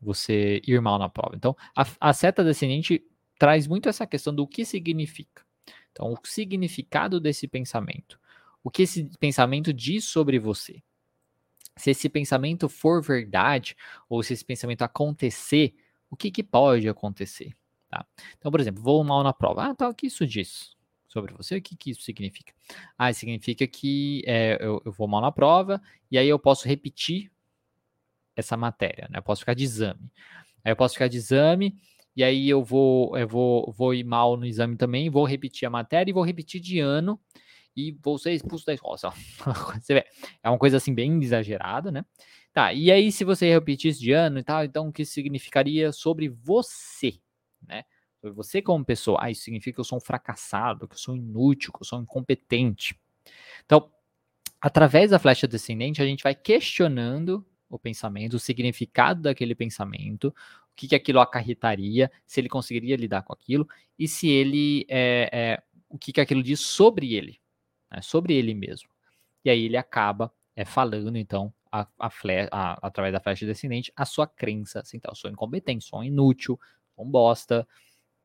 você 0.00 0.60
ir 0.66 0.80
mal 0.80 0.98
na 0.98 1.08
prova? 1.08 1.36
Então, 1.36 1.56
a, 1.76 1.86
a 2.00 2.12
seta 2.12 2.44
descendente 2.44 3.04
traz 3.38 3.66
muito 3.66 3.88
essa 3.88 4.06
questão 4.06 4.34
do 4.34 4.46
que 4.46 4.64
significa. 4.64 5.44
Então, 5.92 6.12
o 6.12 6.18
significado 6.24 7.20
desse 7.20 7.48
pensamento. 7.48 8.18
O 8.62 8.70
que 8.70 8.82
esse 8.82 9.04
pensamento 9.18 9.72
diz 9.72 10.04
sobre 10.04 10.38
você. 10.38 10.82
Se 11.76 11.90
esse 11.90 12.08
pensamento 12.08 12.68
for 12.68 13.02
verdade, 13.02 13.74
ou 14.08 14.22
se 14.22 14.34
esse 14.34 14.44
pensamento 14.44 14.82
acontecer, 14.82 15.74
o 16.10 16.16
que, 16.16 16.30
que 16.30 16.42
pode 16.42 16.88
acontecer? 16.88 17.56
Tá? 17.88 18.06
Então, 18.36 18.50
por 18.50 18.60
exemplo, 18.60 18.82
vou 18.82 19.02
mal 19.02 19.24
na 19.24 19.32
prova. 19.32 19.64
Ah, 19.64 19.74
tá, 19.74 19.88
o 19.88 19.94
que 19.94 20.06
isso 20.06 20.26
diz? 20.26 20.76
sobre 21.10 21.34
você. 21.34 21.56
O 21.56 21.62
que, 21.62 21.76
que 21.76 21.90
isso 21.90 22.02
significa? 22.02 22.54
Ah, 22.96 23.12
significa 23.12 23.66
que 23.66 24.22
é, 24.26 24.56
eu, 24.60 24.80
eu, 24.84 24.92
vou 24.92 25.08
mal 25.08 25.20
na 25.20 25.32
prova 25.32 25.82
e 26.10 26.16
aí 26.16 26.28
eu 26.28 26.38
posso 26.38 26.66
repetir 26.66 27.30
essa 28.36 28.56
matéria, 28.56 29.08
né? 29.10 29.18
Eu 29.18 29.22
posso 29.22 29.40
ficar 29.40 29.54
de 29.54 29.64
exame. 29.64 30.10
Aí 30.64 30.72
eu 30.72 30.76
posso 30.76 30.94
ficar 30.94 31.08
de 31.08 31.16
exame 31.16 31.74
e 32.16 32.24
aí 32.24 32.48
eu 32.48 32.62
vou, 32.62 33.16
eu 33.16 33.26
vou, 33.26 33.72
vou 33.72 33.94
ir 33.94 34.04
mal 34.04 34.36
no 34.36 34.44
exame 34.44 34.76
também, 34.76 35.08
vou 35.08 35.24
repetir 35.24 35.66
a 35.66 35.70
matéria 35.70 36.10
e 36.10 36.14
vou 36.14 36.24
repetir 36.24 36.60
de 36.60 36.80
ano 36.80 37.20
e 37.76 37.92
vou 38.02 38.18
ser 38.18 38.32
expulso 38.32 38.66
da 38.66 38.74
escola. 38.74 38.96
Você 39.80 39.94
vê, 39.94 40.04
é 40.42 40.48
uma 40.48 40.58
coisa 40.58 40.76
assim 40.76 40.94
bem 40.94 41.22
exagerada, 41.22 41.90
né? 41.90 42.04
Tá, 42.52 42.72
e 42.72 42.90
aí 42.90 43.12
se 43.12 43.22
você 43.22 43.48
repetisse 43.48 44.00
de 44.00 44.10
ano 44.10 44.40
e 44.40 44.42
tal, 44.42 44.64
então 44.64 44.88
o 44.88 44.92
que 44.92 45.04
significaria 45.04 45.92
sobre 45.92 46.28
você, 46.28 47.14
né? 47.62 47.84
Você 48.34 48.60
como 48.60 48.84
pessoa, 48.84 49.18
ah, 49.22 49.30
isso 49.30 49.42
significa 49.42 49.76
que 49.76 49.80
eu 49.80 49.84
sou 49.84 49.98
um 49.98 50.00
fracassado, 50.00 50.88
que 50.88 50.94
eu 50.94 50.98
sou 50.98 51.16
inútil, 51.16 51.72
que 51.72 51.80
eu 51.80 51.86
sou 51.86 52.00
incompetente. 52.00 52.98
Então, 53.64 53.88
através 54.60 55.10
da 55.10 55.18
flecha 55.18 55.46
descendente, 55.46 56.02
a 56.02 56.04
gente 56.04 56.24
vai 56.24 56.34
questionando 56.34 57.46
o 57.70 57.78
pensamento, 57.78 58.34
o 58.34 58.40
significado 58.40 59.22
daquele 59.22 59.54
pensamento, 59.54 60.28
o 60.28 60.76
que, 60.76 60.88
que 60.88 60.94
aquilo 60.94 61.20
acarretaria, 61.20 62.10
se 62.26 62.40
ele 62.40 62.48
conseguiria 62.48 62.96
lidar 62.96 63.22
com 63.22 63.32
aquilo, 63.32 63.66
e 63.98 64.08
se 64.08 64.28
ele, 64.28 64.84
é, 64.88 65.30
é, 65.32 65.62
o 65.88 65.96
que, 65.96 66.12
que 66.12 66.20
aquilo 66.20 66.42
diz 66.42 66.60
sobre 66.60 67.14
ele, 67.14 67.40
né, 67.90 68.02
sobre 68.02 68.34
ele 68.34 68.54
mesmo. 68.54 68.88
E 69.44 69.50
aí 69.50 69.64
ele 69.64 69.76
acaba 69.76 70.32
é, 70.56 70.64
falando, 70.64 71.16
então, 71.16 71.52
a, 71.70 71.86
a, 71.98 72.10
fle 72.10 72.48
a, 72.50 72.78
através 72.86 73.12
da 73.12 73.20
flecha 73.20 73.46
descendente, 73.46 73.92
a 73.94 74.04
sua 74.04 74.26
crença, 74.26 74.82
então, 74.92 75.14
sou 75.14 75.30
incompetente, 75.30 75.84
sou 75.84 76.02
inútil, 76.02 76.58
sou 76.94 77.04
um 77.04 77.10
bosta, 77.10 77.66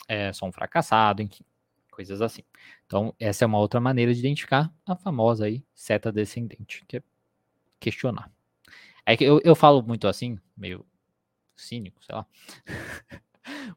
é, 0.07 0.33
sou 0.33 0.49
um 0.49 0.51
fracassado, 0.51 1.21
enfim, 1.21 1.45
coisas 1.91 2.21
assim. 2.21 2.41
Então, 2.85 3.13
essa 3.19 3.45
é 3.45 3.47
uma 3.47 3.59
outra 3.59 3.79
maneira 3.79 4.13
de 4.13 4.19
identificar 4.19 4.73
a 4.85 4.95
famosa 4.95 5.45
aí 5.45 5.63
seta 5.73 6.11
descendente, 6.11 6.83
que 6.87 6.97
é 6.97 7.03
questionar. 7.79 8.34
É 9.05 9.15
que 9.15 9.23
eu, 9.23 9.39
eu 9.43 9.55
falo 9.55 9.83
muito 9.83 10.07
assim, 10.07 10.39
meio 10.57 10.85
cínico, 11.55 12.03
sei 12.03 12.15
lá, 12.15 12.25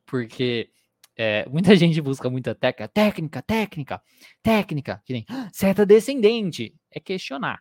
porque 0.07 0.71
é, 1.17 1.49
muita 1.49 1.75
gente 1.77 2.01
busca 2.01 2.31
muita 2.31 2.55
técnica, 2.55 2.89
técnica, 2.89 3.43
técnica, 3.43 4.03
técnica, 4.43 5.03
que 5.05 5.13
nem 5.13 5.27
seta 5.53 5.85
descendente, 5.85 6.75
é 6.91 7.01
questionar. 7.01 7.61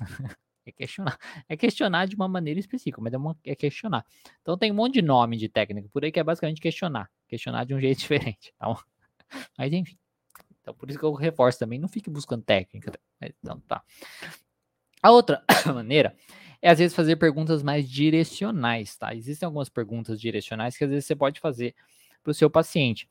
É 0.68 0.72
questionar. 0.72 1.18
É 1.48 1.56
questionar 1.56 2.06
de 2.06 2.14
uma 2.14 2.28
maneira 2.28 2.60
específica, 2.60 3.00
mas 3.00 3.14
é, 3.14 3.16
uma, 3.16 3.34
é 3.42 3.56
questionar. 3.56 4.04
Então 4.42 4.58
tem 4.58 4.70
um 4.70 4.74
monte 4.74 4.94
de 4.94 5.02
nome 5.02 5.38
de 5.38 5.48
técnica 5.48 5.88
por 5.90 6.04
aí 6.04 6.12
que 6.12 6.20
é 6.20 6.22
basicamente 6.22 6.60
questionar. 6.60 7.10
Questionar 7.26 7.64
de 7.64 7.72
um 7.72 7.80
jeito 7.80 7.98
diferente. 8.00 8.52
Tá 8.58 8.76
mas 9.56 9.72
enfim. 9.72 9.96
Então 10.60 10.74
por 10.74 10.90
isso 10.90 10.98
que 10.98 11.04
eu 11.06 11.14
reforço 11.14 11.58
também. 11.58 11.78
Não 11.78 11.88
fique 11.88 12.10
buscando 12.10 12.44
técnica. 12.44 12.92
Então 13.42 13.58
tá. 13.60 13.82
A 15.02 15.10
outra 15.10 15.42
maneira 15.74 16.14
é 16.60 16.70
às 16.70 16.78
vezes 16.78 16.94
fazer 16.94 17.16
perguntas 17.16 17.62
mais 17.62 17.88
direcionais, 17.88 18.96
tá? 18.96 19.14
Existem 19.14 19.46
algumas 19.46 19.68
perguntas 19.68 20.20
direcionais 20.20 20.76
que 20.76 20.84
às 20.84 20.90
vezes 20.90 21.06
você 21.06 21.16
pode 21.16 21.40
fazer 21.40 21.74
para 22.22 22.30
o 22.30 22.34
seu 22.34 22.50
paciente 22.50 23.08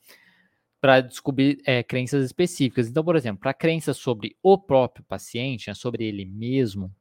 para 0.80 1.02
descobrir 1.02 1.60
é, 1.66 1.82
crenças 1.82 2.26
específicas. 2.26 2.88
Então, 2.88 3.04
por 3.04 3.16
exemplo, 3.16 3.42
para 3.42 3.54
crenças 3.54 3.98
sobre 3.98 4.38
o 4.44 4.58
próprio 4.58 5.04
paciente, 5.06 5.70
né, 5.70 5.74
sobre 5.74 6.06
ele 6.06 6.26
mesmo, 6.26 6.94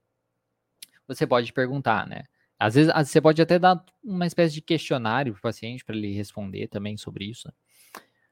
você 1.06 1.26
pode 1.26 1.52
perguntar, 1.52 2.06
né? 2.06 2.24
Às 2.58 2.74
vezes, 2.74 2.92
você 2.94 3.20
pode 3.20 3.40
até 3.42 3.58
dar 3.58 3.84
uma 4.02 4.26
espécie 4.26 4.54
de 4.54 4.62
questionário 4.62 5.34
para 5.34 5.38
o 5.38 5.42
paciente 5.42 5.84
para 5.84 5.94
ele 5.94 6.14
responder 6.14 6.68
também 6.68 6.96
sobre 6.96 7.26
isso. 7.26 7.52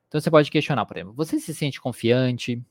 Então 0.08 0.20
você 0.20 0.30
pode 0.30 0.50
questionar, 0.50 0.86
por 0.86 0.96
exemplo, 0.96 1.12
você 1.12 1.38
se 1.38 1.54
sente 1.54 1.80
confiante, 1.80 2.62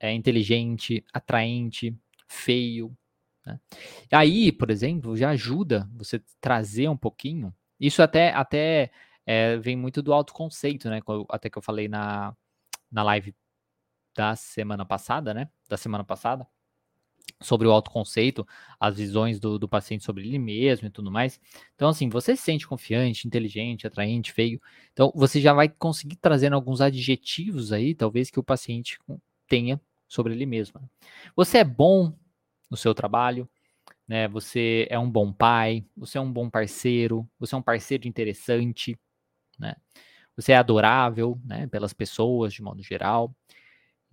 é 0.00 0.12
inteligente, 0.12 1.04
atraente, 1.12 1.94
feio? 2.26 2.96
Né? 3.46 3.60
Aí, 4.12 4.50
por 4.50 4.70
exemplo, 4.70 5.16
já 5.16 5.30
ajuda 5.30 5.88
você 5.94 6.20
trazer 6.40 6.88
um 6.88 6.96
pouquinho. 6.96 7.54
Isso 7.78 8.02
até, 8.02 8.32
até 8.32 8.90
é, 9.24 9.56
vem 9.58 9.76
muito 9.76 10.02
do 10.02 10.12
autoconceito, 10.12 10.90
né? 10.90 11.00
Até 11.30 11.48
que 11.48 11.56
eu 11.56 11.62
falei 11.62 11.88
na, 11.88 12.34
na 12.90 13.02
live 13.02 13.34
da 14.14 14.34
semana 14.34 14.84
passada, 14.84 15.32
né? 15.32 15.48
Da 15.68 15.76
semana 15.76 16.04
passada 16.04 16.46
sobre 17.40 17.66
o 17.66 17.70
autoconceito, 17.70 18.46
as 18.80 18.96
visões 18.96 19.38
do, 19.38 19.58
do, 19.58 19.68
paciente 19.68 20.04
sobre 20.04 20.26
ele 20.26 20.38
mesmo 20.38 20.86
e 20.86 20.90
tudo 20.90 21.10
mais. 21.10 21.38
Então, 21.74 21.88
assim, 21.88 22.08
você 22.08 22.34
se 22.34 22.42
sente 22.42 22.66
confiante, 22.66 23.26
inteligente, 23.26 23.86
atraente, 23.86 24.32
feio. 24.32 24.60
Então, 24.92 25.12
você 25.14 25.40
já 25.40 25.52
vai 25.52 25.68
conseguir 25.68 26.16
trazer 26.16 26.52
alguns 26.52 26.80
adjetivos 26.80 27.72
aí, 27.72 27.94
talvez, 27.94 28.30
que 28.30 28.40
o 28.40 28.44
paciente 28.44 28.98
tenha 29.46 29.80
sobre 30.08 30.32
ele 30.32 30.46
mesmo. 30.46 30.80
Você 31.34 31.58
é 31.58 31.64
bom 31.64 32.14
no 32.70 32.76
seu 32.76 32.94
trabalho, 32.94 33.48
né? 34.06 34.28
Você 34.28 34.86
é 34.90 34.98
um 34.98 35.10
bom 35.10 35.32
pai, 35.32 35.84
você 35.96 36.18
é 36.18 36.20
um 36.20 36.32
bom 36.32 36.48
parceiro, 36.50 37.28
você 37.38 37.54
é 37.54 37.58
um 37.58 37.62
parceiro 37.62 38.06
interessante, 38.06 38.98
né? 39.58 39.74
Você 40.36 40.52
é 40.52 40.56
adorável, 40.56 41.40
né? 41.44 41.66
Pelas 41.66 41.92
pessoas, 41.92 42.52
de 42.52 42.62
modo 42.62 42.82
geral. 42.82 43.34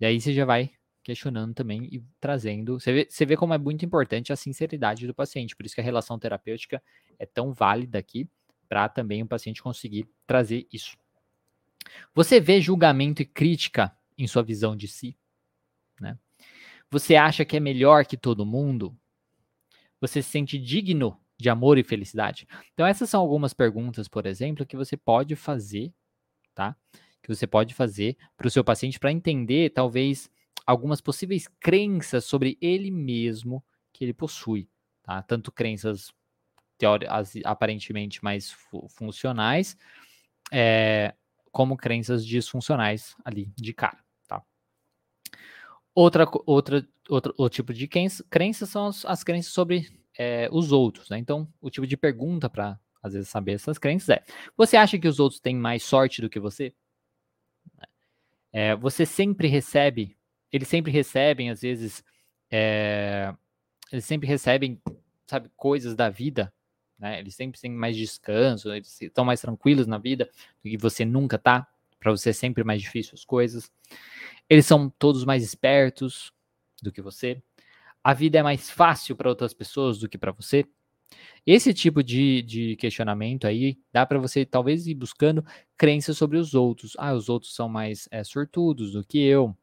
E 0.00 0.06
aí 0.06 0.20
você 0.20 0.32
já 0.32 0.44
vai 0.44 0.70
questionando 1.02 1.54
também 1.54 1.84
e 1.92 2.02
trazendo. 2.18 2.80
Você 2.80 2.92
vê, 2.92 3.06
você 3.08 3.26
vê 3.26 3.36
como 3.36 3.52
é 3.54 3.58
muito 3.58 3.84
importante 3.84 4.32
a 4.32 4.36
sinceridade 4.36 5.06
do 5.06 5.14
paciente, 5.14 5.54
por 5.54 5.66
isso 5.66 5.74
que 5.74 5.80
a 5.80 5.84
relação 5.84 6.18
terapêutica 6.18 6.82
é 7.18 7.26
tão 7.26 7.52
válida 7.52 7.98
aqui 7.98 8.28
para 8.68 8.88
também 8.88 9.22
o 9.22 9.26
paciente 9.26 9.62
conseguir 9.62 10.08
trazer 10.26 10.66
isso. 10.72 10.96
Você 12.14 12.40
vê 12.40 12.60
julgamento 12.60 13.20
e 13.20 13.26
crítica 13.26 13.94
em 14.16 14.26
sua 14.26 14.42
visão 14.42 14.74
de 14.74 14.88
si? 14.88 15.16
Né? 16.00 16.18
Você 16.94 17.16
acha 17.16 17.44
que 17.44 17.56
é 17.56 17.60
melhor 17.60 18.06
que 18.06 18.16
todo 18.16 18.46
mundo? 18.46 18.96
Você 20.00 20.22
se 20.22 20.30
sente 20.30 20.56
digno 20.56 21.20
de 21.36 21.50
amor 21.50 21.76
e 21.76 21.82
felicidade? 21.82 22.46
Então, 22.72 22.86
essas 22.86 23.10
são 23.10 23.20
algumas 23.20 23.52
perguntas, 23.52 24.06
por 24.06 24.26
exemplo, 24.26 24.64
que 24.64 24.76
você 24.76 24.96
pode 24.96 25.34
fazer, 25.34 25.92
tá? 26.54 26.76
Que 27.20 27.34
você 27.34 27.48
pode 27.48 27.74
fazer 27.74 28.16
para 28.36 28.46
o 28.46 28.50
seu 28.50 28.62
paciente 28.62 29.00
para 29.00 29.10
entender, 29.10 29.70
talvez, 29.70 30.30
algumas 30.64 31.00
possíveis 31.00 31.48
crenças 31.58 32.26
sobre 32.26 32.56
ele 32.60 32.92
mesmo 32.92 33.64
que 33.92 34.04
ele 34.04 34.14
possui, 34.14 34.68
tá? 35.02 35.20
Tanto 35.20 35.50
crenças 35.50 36.12
teóricas 36.78 37.32
aparentemente 37.44 38.22
mais 38.22 38.52
fu 38.52 38.86
funcionais, 38.88 39.76
é, 40.52 41.12
como 41.50 41.76
crenças 41.76 42.24
disfuncionais 42.24 43.16
ali 43.24 43.52
de 43.56 43.74
cara? 43.74 44.03
Outra, 45.94 46.26
outra, 46.46 46.86
outro, 47.08 47.34
outro 47.36 47.56
tipo 47.56 47.72
de 47.72 47.86
crença, 47.86 48.66
são 48.66 48.86
as, 48.86 49.04
as 49.04 49.22
crenças 49.22 49.52
sobre 49.52 49.88
é, 50.18 50.48
os 50.50 50.72
outros, 50.72 51.08
né? 51.08 51.18
Então, 51.18 51.48
o 51.60 51.70
tipo 51.70 51.86
de 51.86 51.96
pergunta 51.96 52.50
para 52.50 52.78
às 53.02 53.12
vezes 53.12 53.28
saber 53.28 53.52
essas 53.52 53.78
crenças 53.78 54.08
é: 54.08 54.24
você 54.56 54.76
acha 54.76 54.98
que 54.98 55.08
os 55.08 55.20
outros 55.20 55.40
têm 55.40 55.56
mais 55.56 55.82
sorte 55.82 56.20
do 56.20 56.28
que 56.28 56.40
você? 56.40 56.74
É, 58.52 58.74
você 58.76 59.04
sempre 59.04 59.48
recebe 59.48 60.16
eles 60.52 60.68
sempre 60.68 60.92
recebem, 60.92 61.50
às 61.50 61.62
vezes, 61.62 62.04
é, 62.48 63.34
eles 63.90 64.04
sempre 64.04 64.28
recebem, 64.28 64.80
sabe, 65.26 65.50
coisas 65.56 65.96
da 65.96 66.08
vida 66.08 66.54
né? 66.98 67.18
Eles 67.18 67.34
sempre 67.34 67.60
têm 67.60 67.70
mais 67.70 67.96
descanso, 67.96 68.72
eles 68.72 69.00
estão 69.00 69.24
mais 69.24 69.40
tranquilos 69.40 69.86
na 69.86 69.98
vida 69.98 70.30
do 70.62 70.70
que 70.70 70.76
você 70.76 71.04
nunca 71.04 71.38
tá. 71.38 71.66
Para 72.04 72.12
você 72.12 72.28
é 72.28 72.32
sempre 72.34 72.62
mais 72.62 72.82
difícil 72.82 73.14
as 73.14 73.24
coisas. 73.24 73.72
Eles 74.46 74.66
são 74.66 74.90
todos 74.90 75.24
mais 75.24 75.42
espertos 75.42 76.34
do 76.82 76.92
que 76.92 77.00
você. 77.00 77.42
A 78.02 78.12
vida 78.12 78.38
é 78.38 78.42
mais 78.42 78.68
fácil 78.68 79.16
para 79.16 79.30
outras 79.30 79.54
pessoas 79.54 79.98
do 79.98 80.06
que 80.06 80.18
para 80.18 80.30
você. 80.30 80.66
Esse 81.46 81.72
tipo 81.72 82.02
de, 82.02 82.42
de 82.42 82.76
questionamento 82.76 83.46
aí 83.46 83.78
dá 83.90 84.04
para 84.04 84.18
você 84.18 84.44
talvez 84.44 84.86
ir 84.86 84.94
buscando 84.94 85.42
crenças 85.78 86.18
sobre 86.18 86.36
os 86.36 86.52
outros. 86.52 86.94
Ah, 86.98 87.14
os 87.14 87.30
outros 87.30 87.54
são 87.54 87.70
mais 87.70 88.06
é, 88.10 88.22
sortudos 88.22 88.92
do 88.92 89.02
que 89.02 89.18
eu. 89.20 89.56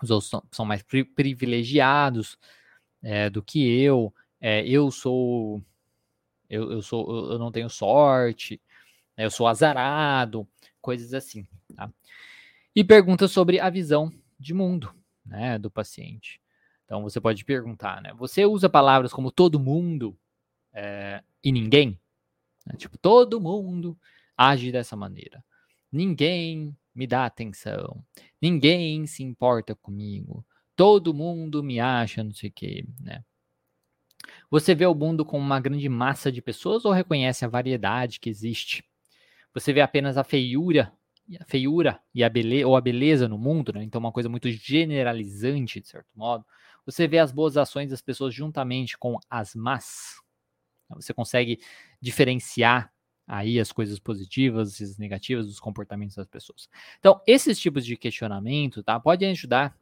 Os 0.00 0.12
outros 0.12 0.30
são, 0.30 0.40
são 0.52 0.64
mais 0.64 0.84
pri 0.84 1.02
privilegiados 1.02 2.38
é, 3.02 3.28
do 3.28 3.42
que 3.42 3.68
eu. 3.68 4.14
É, 4.40 4.64
eu 4.64 4.92
sou 4.92 5.60
eu, 6.48 6.70
eu 6.70 6.82
sou 6.82 7.32
eu 7.32 7.38
não 7.40 7.50
tenho 7.50 7.68
sorte, 7.68 8.60
né, 9.16 9.24
eu 9.24 9.30
sou 9.32 9.48
azarado, 9.48 10.46
coisas 10.80 11.14
assim. 11.14 11.46
Tá? 11.74 11.90
E 12.74 12.84
pergunta 12.84 13.26
sobre 13.28 13.60
a 13.60 13.70
visão 13.70 14.12
de 14.38 14.54
mundo 14.54 14.94
né, 15.24 15.58
do 15.58 15.70
paciente. 15.70 16.40
Então 16.84 17.02
você 17.02 17.20
pode 17.20 17.44
perguntar, 17.44 18.00
né? 18.00 18.14
Você 18.14 18.46
usa 18.46 18.68
palavras 18.68 19.12
como 19.12 19.30
todo 19.30 19.60
mundo 19.60 20.18
é, 20.72 21.22
e 21.44 21.52
ninguém? 21.52 22.00
Né, 22.66 22.74
tipo, 22.76 22.96
todo 22.96 23.40
mundo 23.40 23.98
age 24.36 24.72
dessa 24.72 24.96
maneira. 24.96 25.44
Ninguém 25.92 26.76
me 26.94 27.06
dá 27.06 27.26
atenção. 27.26 28.02
Ninguém 28.40 29.06
se 29.06 29.22
importa 29.22 29.74
comigo. 29.74 30.44
Todo 30.74 31.12
mundo 31.12 31.62
me 31.62 31.80
acha 31.80 32.24
não 32.24 32.32
sei 32.32 32.50
o 32.50 32.52
quê, 32.52 32.86
né? 33.00 33.22
Você 34.50 34.74
vê 34.74 34.86
o 34.86 34.94
mundo 34.94 35.24
como 35.24 35.44
uma 35.44 35.60
grande 35.60 35.88
massa 35.88 36.32
de 36.32 36.40
pessoas 36.40 36.84
ou 36.84 36.92
reconhece 36.92 37.44
a 37.44 37.48
variedade 37.48 38.18
que 38.18 38.30
existe? 38.30 38.87
Você 39.58 39.72
vê 39.72 39.80
apenas 39.80 40.16
a 40.16 40.24
feiura, 40.24 40.92
a 41.40 41.44
feiura 41.44 42.00
e 42.14 42.22
a 42.22 42.28
beleza 42.28 42.66
ou 42.66 42.76
a 42.76 42.80
beleza 42.80 43.28
no 43.28 43.38
mundo, 43.38 43.72
né? 43.72 43.82
Então 43.82 43.98
uma 43.98 44.12
coisa 44.12 44.28
muito 44.28 44.50
generalizante 44.50 45.80
de 45.80 45.88
certo 45.88 46.08
modo. 46.14 46.44
Você 46.86 47.06
vê 47.06 47.18
as 47.18 47.32
boas 47.32 47.56
ações 47.56 47.90
das 47.90 48.00
pessoas 48.00 48.34
juntamente 48.34 48.96
com 48.96 49.18
as 49.28 49.54
más. 49.54 50.20
Você 50.90 51.12
consegue 51.12 51.60
diferenciar 52.00 52.92
aí 53.26 53.60
as 53.60 53.70
coisas 53.72 53.98
positivas 53.98 54.80
as 54.80 54.96
negativas 54.96 55.46
dos 55.46 55.60
comportamentos 55.60 56.16
das 56.16 56.26
pessoas. 56.26 56.68
Então, 56.98 57.20
esses 57.26 57.58
tipos 57.58 57.84
de 57.84 57.96
questionamento, 57.96 58.82
tá, 58.82 58.98
podem 58.98 59.30
ajudar 59.32 59.76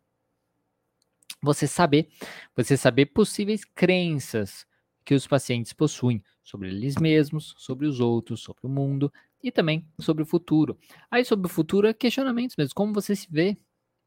você 1.40 1.66
saber, 1.68 2.09
você 2.56 2.76
saber 2.76 3.06
possíveis 3.06 3.64
crenças 3.64 4.66
que 5.04 5.14
os 5.14 5.26
pacientes 5.26 5.73
possuem 5.73 6.23
sobre 6.42 6.68
eles 6.68 6.97
mesmos, 6.97 7.54
sobre 7.56 7.87
os 7.87 8.00
outros, 8.00 8.42
sobre 8.42 8.66
o 8.66 8.68
mundo 8.68 9.12
e 9.43 9.50
também 9.50 9.87
sobre 10.00 10.23
o 10.23 10.26
futuro. 10.26 10.78
Aí 11.11 11.25
sobre 11.25 11.47
o 11.47 11.50
futuro, 11.50 11.87
é 11.87 11.95
questionamentos 11.95 12.57
mesmo, 12.57 12.75
como 12.75 12.93
você 12.93 13.14
se 13.14 13.28
vê, 13.31 13.57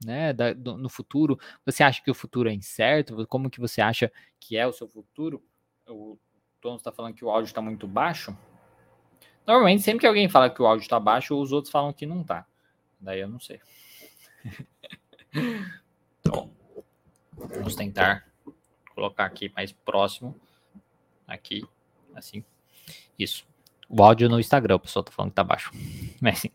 né, 0.04 0.32
da, 0.34 0.54
do, 0.54 0.78
no 0.78 0.90
futuro, 0.90 1.38
você 1.66 1.84
acha 1.84 2.02
que 2.02 2.12
o 2.12 2.16
futuro 2.16 2.50
é 2.50 2.54
incerto? 2.54 3.28
Como 3.28 3.50
que 3.50 3.60
você 3.60 3.82
acha 3.82 4.12
que 4.40 4.56
é 4.58 4.66
o 4.66 4.72
seu 4.72 4.88
futuro? 4.88 5.44
O 5.88 6.18
Tom 6.62 6.76
está 6.76 6.92
falando 6.92 7.14
que 7.14 7.26
o 7.26 7.30
áudio 7.30 7.48
está 7.48 7.62
muito 7.62 7.88
baixo. 7.88 8.36
Normalmente, 9.46 9.84
sempre 9.84 10.02
que 10.02 10.08
alguém 10.08 10.30
fala 10.30 10.50
que 10.50 10.62
o 10.62 10.66
áudio 10.66 10.84
está 10.84 11.00
baixo, 11.00 11.40
os 11.40 11.52
outros 11.52 11.72
falam 11.72 11.92
que 11.92 12.06
não 12.06 12.22
está. 12.22 12.46
Daí 13.00 13.20
eu 13.20 13.28
não 13.28 13.40
sei. 13.40 13.60
então, 16.20 16.52
Vamos 17.48 17.74
tentar 17.74 18.28
colocar 18.94 19.26
aqui 19.26 19.50
mais 19.56 19.72
próximo. 19.72 20.36
Aqui, 21.26 21.64
assim. 22.14 22.44
Isso. 23.18 23.48
O 23.90 24.04
áudio 24.04 24.30
no 24.30 24.40
Instagram, 24.40 24.76
o 24.76 24.80
pessoal 24.80 25.04
tá 25.04 25.12
falando 25.12 25.32
que 25.32 25.36
tá 25.36 25.44
baixo. 25.44 25.72
Mas 26.22 26.40
assim. 26.40 26.52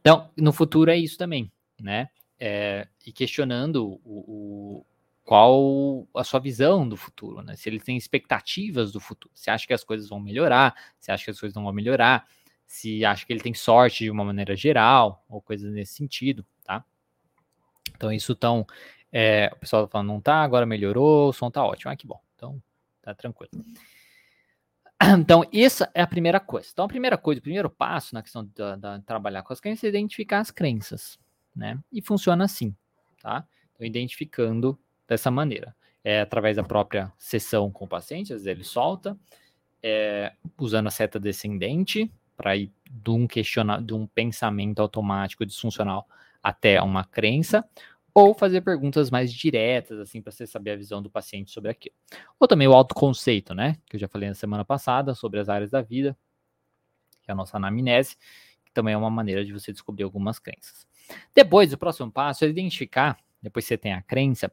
Então, 0.00 0.30
no 0.36 0.52
futuro 0.52 0.90
é 0.90 0.96
isso 0.96 1.16
também, 1.16 1.50
né? 1.80 2.08
É, 2.38 2.88
e 3.06 3.12
questionando 3.12 4.00
o, 4.04 4.80
o, 4.84 4.86
qual 5.22 6.08
a 6.14 6.24
sua 6.24 6.40
visão 6.40 6.88
do 6.88 6.96
futuro, 6.96 7.42
né? 7.42 7.54
Se 7.54 7.68
ele 7.68 7.78
tem 7.78 7.96
expectativas 7.96 8.90
do 8.90 8.98
futuro. 8.98 9.32
Se 9.34 9.48
acha 9.48 9.66
que 9.66 9.72
as 9.72 9.84
coisas 9.84 10.08
vão 10.08 10.18
melhorar, 10.18 10.74
se 10.98 11.12
acha 11.12 11.24
que 11.24 11.30
as 11.30 11.38
coisas 11.38 11.54
não 11.54 11.62
vão 11.62 11.72
melhorar, 11.72 12.26
se 12.66 13.04
acha 13.04 13.24
que 13.24 13.32
ele 13.32 13.40
tem 13.40 13.54
sorte 13.54 14.04
de 14.04 14.10
uma 14.10 14.24
maneira 14.24 14.56
geral, 14.56 15.24
ou 15.28 15.40
coisas 15.40 15.72
nesse 15.72 15.94
sentido, 15.94 16.44
tá? 16.64 16.84
Então, 17.94 18.10
isso 18.12 18.34
tão 18.34 18.66
é, 19.12 19.50
o 19.52 19.56
pessoal 19.56 19.86
tá 19.86 19.92
falando, 19.92 20.08
não 20.08 20.20
tá, 20.20 20.42
agora 20.42 20.64
melhorou, 20.64 21.28
o 21.28 21.32
som 21.32 21.50
tá 21.50 21.62
ótimo. 21.62 21.92
Ah, 21.92 21.96
que 21.96 22.06
bom. 22.06 22.18
Então, 22.34 22.60
tá 23.02 23.14
tranquilo. 23.14 23.50
Então, 25.18 25.44
essa 25.52 25.90
é 25.94 26.02
a 26.02 26.06
primeira 26.06 26.38
coisa. 26.38 26.68
Então, 26.72 26.84
a 26.84 26.88
primeira 26.88 27.18
coisa, 27.18 27.40
o 27.40 27.42
primeiro 27.42 27.68
passo 27.68 28.14
na 28.14 28.22
questão 28.22 28.44
de 28.44 28.52
trabalhar 29.04 29.42
com 29.42 29.52
as 29.52 29.60
crenças 29.60 29.84
é 29.84 29.88
identificar 29.88 30.38
as 30.38 30.50
crenças, 30.50 31.18
né? 31.54 31.78
E 31.90 32.00
funciona 32.00 32.44
assim, 32.44 32.74
tá? 33.20 33.44
Então, 33.74 33.86
identificando 33.86 34.78
dessa 35.08 35.30
maneira. 35.30 35.74
É 36.04 36.20
através 36.20 36.56
da 36.56 36.64
própria 36.64 37.12
sessão 37.16 37.70
com 37.70 37.84
o 37.84 37.88
paciente, 37.88 38.32
às 38.32 38.42
vezes 38.42 38.46
ele 38.46 38.64
solta, 38.64 39.16
é, 39.82 40.32
usando 40.58 40.88
a 40.88 40.90
seta 40.90 41.18
descendente 41.18 42.10
para 42.36 42.56
ir 42.56 42.72
de 42.90 43.10
um, 43.10 43.26
questiona, 43.26 43.80
de 43.80 43.94
um 43.94 44.06
pensamento 44.06 44.80
automático 44.80 45.46
disfuncional 45.46 46.08
até 46.42 46.82
uma 46.82 47.04
crença, 47.04 47.64
ou 48.14 48.34
fazer 48.34 48.60
perguntas 48.60 49.10
mais 49.10 49.32
diretas, 49.32 49.98
assim, 49.98 50.20
para 50.20 50.32
você 50.32 50.46
saber 50.46 50.72
a 50.72 50.76
visão 50.76 51.02
do 51.02 51.10
paciente 51.10 51.50
sobre 51.50 51.70
aquilo. 51.70 51.94
Ou 52.38 52.46
também 52.46 52.68
o 52.68 52.74
autoconceito, 52.74 53.54
né? 53.54 53.76
Que 53.86 53.96
eu 53.96 54.00
já 54.00 54.08
falei 54.08 54.28
na 54.28 54.34
semana 54.34 54.64
passada 54.64 55.14
sobre 55.14 55.40
as 55.40 55.48
áreas 55.48 55.70
da 55.70 55.80
vida, 55.80 56.16
que 57.22 57.30
é 57.30 57.32
a 57.32 57.36
nossa 57.36 57.56
anamnese, 57.56 58.16
que 58.64 58.72
também 58.72 58.94
é 58.94 58.96
uma 58.96 59.10
maneira 59.10 59.44
de 59.44 59.52
você 59.52 59.72
descobrir 59.72 60.04
algumas 60.04 60.38
crenças. 60.38 60.86
Depois, 61.34 61.72
o 61.72 61.78
próximo 61.78 62.10
passo 62.10 62.44
é 62.44 62.48
identificar, 62.48 63.18
depois 63.40 63.64
você 63.64 63.78
tem 63.78 63.92
a 63.92 64.02
crença, 64.02 64.52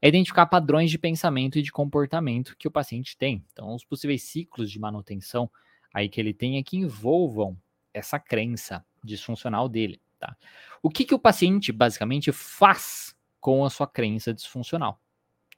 é 0.00 0.08
identificar 0.08 0.46
padrões 0.46 0.90
de 0.90 0.98
pensamento 0.98 1.58
e 1.58 1.62
de 1.62 1.72
comportamento 1.72 2.56
que 2.56 2.68
o 2.68 2.70
paciente 2.70 3.16
tem. 3.16 3.44
Então, 3.52 3.74
os 3.74 3.84
possíveis 3.84 4.22
ciclos 4.22 4.70
de 4.70 4.78
manutenção 4.78 5.50
aí 5.92 6.08
que 6.08 6.20
ele 6.20 6.32
tem 6.32 6.58
é 6.58 6.62
que 6.62 6.76
envolvam 6.76 7.56
essa 7.92 8.18
crença 8.20 8.84
disfuncional 9.02 9.68
dele. 9.68 10.00
Tá? 10.20 10.36
O 10.82 10.90
que, 10.90 11.04
que 11.06 11.14
o 11.14 11.18
paciente 11.18 11.72
basicamente 11.72 12.30
faz 12.30 13.16
com 13.40 13.64
a 13.64 13.70
sua 13.70 13.86
crença 13.86 14.34
disfuncional? 14.34 15.02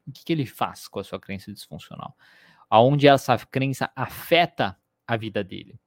O 0.06 0.12
que, 0.12 0.24
que 0.24 0.32
ele 0.32 0.46
faz 0.46 0.86
com 0.86 1.00
a 1.00 1.04
sua 1.04 1.18
crença 1.18 1.52
disfuncional? 1.52 2.16
Aonde 2.70 3.08
essa 3.08 3.36
crença 3.38 3.90
afeta 3.94 4.78
a 5.06 5.16
vida 5.16 5.42
dele? 5.42 5.78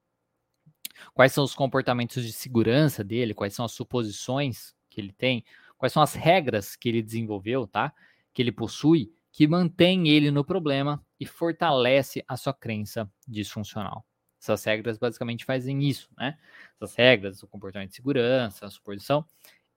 Quais 1.13 1.31
são 1.31 1.43
os 1.43 1.55
comportamentos 1.55 2.23
de 2.23 2.33
segurança 2.33 3.03
dele? 3.03 3.33
Quais 3.33 3.53
são 3.53 3.65
as 3.65 3.71
suposições 3.71 4.75
que 4.89 4.99
ele 4.99 5.13
tem? 5.13 5.43
Quais 5.77 5.93
são 5.93 6.03
as 6.03 6.13
regras 6.13 6.75
que 6.75 6.89
ele 6.89 7.01
desenvolveu, 7.01 7.65
tá? 7.65 7.93
Que 8.33 8.41
ele 8.41 8.51
possui, 8.51 9.13
que 9.31 9.47
mantém 9.47 10.09
ele 10.09 10.31
no 10.31 10.43
problema 10.43 11.03
e 11.17 11.25
fortalece 11.25 12.23
a 12.27 12.35
sua 12.35 12.53
crença 12.53 13.09
disfuncional. 13.25 14.05
Essas 14.45 14.63
regras 14.63 14.97
basicamente 14.97 15.43
fazem 15.43 15.83
isso, 15.83 16.07
né? 16.15 16.37
Essas 16.75 16.95
regras, 16.95 17.41
o 17.41 17.47
comportamento 17.47 17.89
de 17.89 17.95
segurança, 17.95 18.65
a 18.65 18.69
suposição, 18.69 19.25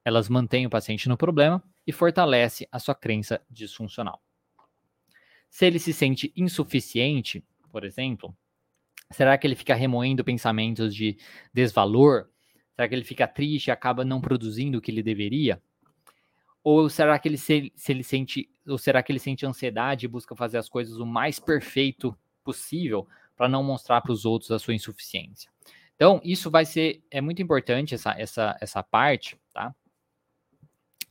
elas 0.05 0.29
mantêm 0.29 0.67
o 0.67 0.71
paciente 0.71 1.09
no 1.09 1.17
problema 1.17 1.63
e 1.87 1.93
fortalece 1.93 2.69
a 2.71 2.79
sua 2.79 2.95
crença 2.95 3.41
disfuncional. 3.51 4.23
Se 5.49 5.65
ele 5.65 5.79
se 5.79 5.93
sente 5.95 6.33
insuficiente, 6.37 7.43
por 7.71 7.83
exemplo, 7.83 8.37
será 9.11 9.39
que 9.39 9.47
ele 9.47 9.55
fica 9.55 9.75
remoendo 9.75 10.23
pensamentos 10.23 10.95
de 10.95 11.17
desvalor? 11.53 12.29
Será 12.77 12.89
que 12.89 12.95
ele 12.95 13.05
fica 13.05 13.27
triste 13.27 13.69
e 13.69 13.71
acaba 13.71 14.05
não 14.05 14.21
produzindo 14.21 14.79
o 14.79 14.81
que 14.83 14.91
ele 14.91 15.03
deveria? 15.03 15.63
Ou 16.63 16.91
será 16.91 17.19
que 17.19 17.27
ele 17.27 17.39
se, 17.39 17.73
se 17.75 17.93
ele 17.93 18.05
sente, 18.05 18.51
ou 18.67 18.77
será 18.77 19.03
que 19.03 19.11
ele 19.11 19.19
sente 19.19 19.47
ansiedade 19.47 20.05
e 20.05 20.09
busca 20.09 20.37
fazer 20.37 20.59
as 20.59 20.69
coisas 20.69 20.99
o 20.99 21.07
mais 21.07 21.39
perfeito 21.39 22.15
possível 22.45 23.07
para 23.39 23.49
não 23.49 23.63
mostrar 23.63 24.01
para 24.01 24.11
os 24.11 24.25
outros 24.25 24.51
a 24.51 24.59
sua 24.59 24.75
insuficiência. 24.75 25.49
Então, 25.95 26.21
isso 26.25 26.51
vai 26.51 26.65
ser, 26.65 27.03
é 27.09 27.21
muito 27.21 27.41
importante 27.41 27.95
essa, 27.95 28.11
essa, 28.19 28.57
essa 28.61 28.83
parte, 28.83 29.41
tá? 29.55 29.75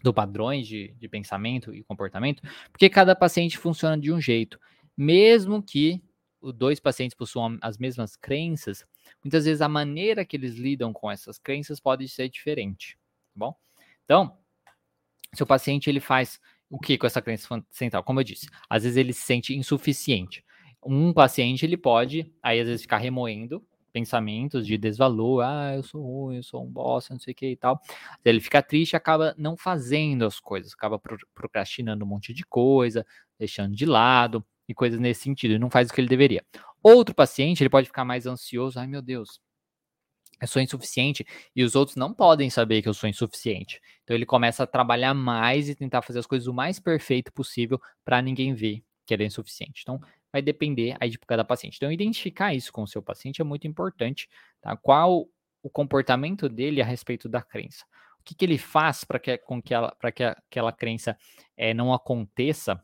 Do 0.04 0.14
padrões 0.14 0.68
de, 0.68 0.94
de 1.00 1.08
pensamento 1.08 1.74
e 1.74 1.84
comportamento, 1.84 2.44
porque 2.70 2.90
cada 2.90 3.16
paciente 3.16 3.58
funciona 3.58 3.98
de 3.98 4.12
um 4.12 4.20
jeito. 4.20 4.60
Mesmo 4.96 5.64
que 5.64 6.04
os 6.40 6.54
dois 6.54 6.80
pacientes 6.80 7.18
possuam 7.18 7.58
as 7.62 7.78
mesmas 7.78 8.16
crenças, 8.16 8.86
muitas 9.24 9.46
vezes 9.46 9.62
a 9.62 9.70
maneira 9.70 10.26
que 10.26 10.36
eles 10.36 10.56
lidam 10.56 10.94
com 10.94 11.10
essas 11.10 11.40
crenças 11.40 11.80
pode 11.80 12.08
ser 12.08 12.30
diferente, 12.30 12.98
tá 13.34 13.34
bom? 13.36 13.56
Então, 14.04 14.38
se 15.34 15.44
o 15.44 15.48
paciente 15.48 15.90
ele 15.90 16.00
faz 16.00 16.40
o 16.70 16.78
que 16.78 16.98
com 16.98 17.08
essa 17.08 17.22
crença 17.22 17.64
central? 17.72 18.04
Como 18.04 18.20
eu 18.20 18.24
disse, 18.24 18.48
às 18.70 18.84
vezes 18.84 18.98
ele 18.98 19.14
se 19.14 19.22
sente 19.22 19.56
insuficiente 19.56 20.44
um 20.88 21.14
paciente 21.14 21.66
ele 21.66 21.78
pode, 21.78 22.32
aí 22.42 22.60
às 22.60 22.68
vezes, 22.68 22.82
ficar 22.82 22.98
remoendo 22.98 23.64
pensamentos 23.92 24.68
de 24.68 24.78
desvalor, 24.78 25.44
ah, 25.44 25.74
eu 25.76 25.82
sou 25.82 26.02
ruim, 26.04 26.36
eu 26.38 26.44
sou 26.44 26.64
um 26.64 26.70
bosta, 26.70 27.14
não 27.14 27.20
sei 27.20 27.34
o 27.34 27.36
que 27.36 27.50
e 27.50 27.56
tal. 27.56 27.82
Ele 28.24 28.40
fica 28.40 28.62
triste 28.62 28.96
acaba 28.96 29.34
não 29.38 29.58
fazendo 29.58 30.24
as 30.26 30.40
coisas, 30.40 30.74
acaba 30.74 31.00
procrastinando 31.34 32.06
um 32.06 32.08
monte 32.08 32.34
de 32.34 32.46
coisa, 32.46 33.06
deixando 33.40 33.76
de 33.76 33.86
lado 33.86 34.46
e 34.68 34.74
coisas 34.74 35.00
nesse 35.00 35.22
sentido, 35.22 35.56
e 35.56 35.60
não 35.60 35.70
faz 35.70 35.90
o 35.90 35.94
que 35.94 36.02
ele 36.02 36.08
deveria. 36.08 36.46
Outro 36.84 37.16
paciente, 37.16 37.64
ele 37.64 37.70
pode 37.70 37.88
ficar 37.88 38.06
mais 38.06 38.28
ansioso, 38.28 38.80
ai 38.80 38.86
meu 38.86 39.02
Deus, 39.02 39.42
eu 40.40 40.48
sou 40.48 40.62
insuficiente 40.62 41.26
e 41.56 41.64
os 41.64 41.76
outros 41.76 41.96
não 41.96 42.14
podem 42.14 42.50
saber 42.50 42.82
que 42.82 42.90
eu 42.90 42.94
sou 42.94 43.10
insuficiente. 43.10 43.82
Então 44.04 44.16
ele 44.16 44.26
começa 44.26 44.64
a 44.64 44.68
trabalhar 44.68 45.14
mais 45.14 45.68
e 45.70 45.76
tentar 45.76 46.02
fazer 46.04 46.20
as 46.20 46.28
coisas 46.28 46.48
o 46.48 46.54
mais 46.54 46.80
perfeito 46.80 47.34
possível 47.34 47.82
para 48.06 48.22
ninguém 48.22 48.54
ver 48.54 48.84
que 49.06 49.14
ele 49.14 49.24
é 49.24 49.28
insuficiente. 49.28 49.82
Então 49.82 50.00
vai 50.38 50.42
depender 50.42 50.96
aí 51.00 51.10
de 51.10 51.18
cada 51.18 51.44
paciente. 51.44 51.78
Então 51.78 51.92
identificar 51.92 52.54
isso 52.54 52.72
com 52.72 52.84
o 52.84 52.88
seu 52.88 53.02
paciente 53.02 53.42
é 53.42 53.44
muito 53.44 53.68
importante, 53.68 54.30
tá? 54.62 54.78
Qual 54.78 55.28
o 55.64 55.70
comportamento 55.70 56.48
dele 56.48 56.82
a 56.82 56.86
respeito 56.86 57.28
da 57.28 57.42
crença? 57.42 57.84
O 58.20 58.24
que, 58.24 58.36
que 58.36 58.46
ele 58.46 58.58
faz 58.58 59.04
para 59.04 59.20
que, 59.20 59.38
com 59.40 59.62
que, 59.62 59.74
ela, 59.74 59.96
que 60.14 60.24
aquela 60.24 60.72
crença 60.72 61.18
é, 61.56 61.74
não 61.74 61.94
aconteça 61.94 62.82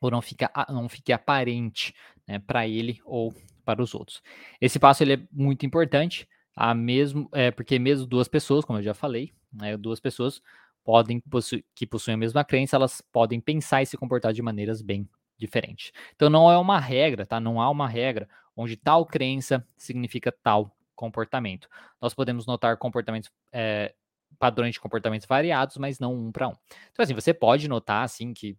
ou 0.00 0.10
não, 0.10 0.20
fica, 0.20 0.50
não 0.68 0.88
fique 0.88 1.12
aparente 1.12 1.94
né, 2.28 2.38
para 2.38 2.68
ele 2.68 3.00
ou 3.04 3.32
para 3.64 3.82
os 3.82 3.94
outros. 3.94 4.22
Esse 4.60 4.78
passo 4.78 5.02
ele 5.02 5.14
é 5.14 5.22
muito 5.32 5.64
importante, 5.64 6.28
a 6.54 6.74
mesmo, 6.74 7.28
é, 7.32 7.50
porque 7.50 7.78
mesmo 7.78 8.06
duas 8.06 8.28
pessoas, 8.28 8.64
como 8.64 8.80
eu 8.80 8.82
já 8.82 8.92
falei, 8.92 9.32
né, 9.50 9.76
duas 9.78 9.98
pessoas 9.98 10.42
podem 10.84 11.20
possu 11.20 11.62
que 11.74 11.86
possuem 11.86 12.14
a 12.14 12.18
mesma 12.18 12.44
crença, 12.44 12.76
elas 12.76 13.00
podem 13.00 13.40
pensar 13.40 13.82
e 13.82 13.86
se 13.86 13.96
comportar 13.96 14.34
de 14.34 14.42
maneiras 14.42 14.82
bem 14.82 15.08
diferentes. 15.36 15.92
Então 16.14 16.30
não 16.30 16.50
é 16.50 16.58
uma 16.58 16.78
regra, 16.78 17.26
tá? 17.26 17.40
Não 17.40 17.60
há 17.60 17.68
uma 17.70 17.88
regra 17.88 18.28
onde 18.56 18.76
tal 18.76 19.04
crença 19.04 19.66
significa 19.76 20.32
tal 20.42 20.74
comportamento. 20.94 21.68
Nós 22.00 22.14
podemos 22.14 22.46
notar 22.46 22.76
comportamentos 22.76 23.30
é, 23.52 23.94
padrões 24.38 24.74
de 24.74 24.80
comportamentos 24.80 25.26
variados, 25.26 25.76
mas 25.76 25.98
não 25.98 26.14
um 26.14 26.32
para 26.32 26.48
um. 26.48 26.54
Então 26.92 27.02
assim, 27.02 27.14
você 27.14 27.34
pode 27.34 27.68
notar 27.68 28.04
assim 28.04 28.32
que, 28.32 28.56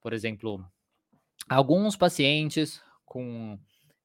por 0.00 0.12
exemplo, 0.12 0.64
alguns 1.48 1.96
pacientes 1.96 2.82
com 3.04 3.58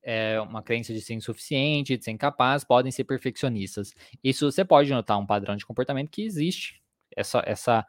é, 0.03 0.39
uma 0.41 0.61
crença 0.61 0.93
de 0.93 1.01
ser 1.01 1.13
insuficiente, 1.13 1.97
de 1.97 2.03
ser 2.03 2.11
incapaz, 2.11 2.63
podem 2.63 2.91
ser 2.91 3.03
perfeccionistas. 3.03 3.93
Isso 4.23 4.51
você 4.51 4.63
pode 4.63 4.91
notar 4.91 5.17
um 5.17 5.25
padrão 5.25 5.55
de 5.55 5.65
comportamento 5.65 6.09
que 6.09 6.21
existe, 6.21 6.81
essa, 7.15 7.43
essa, 7.45 7.85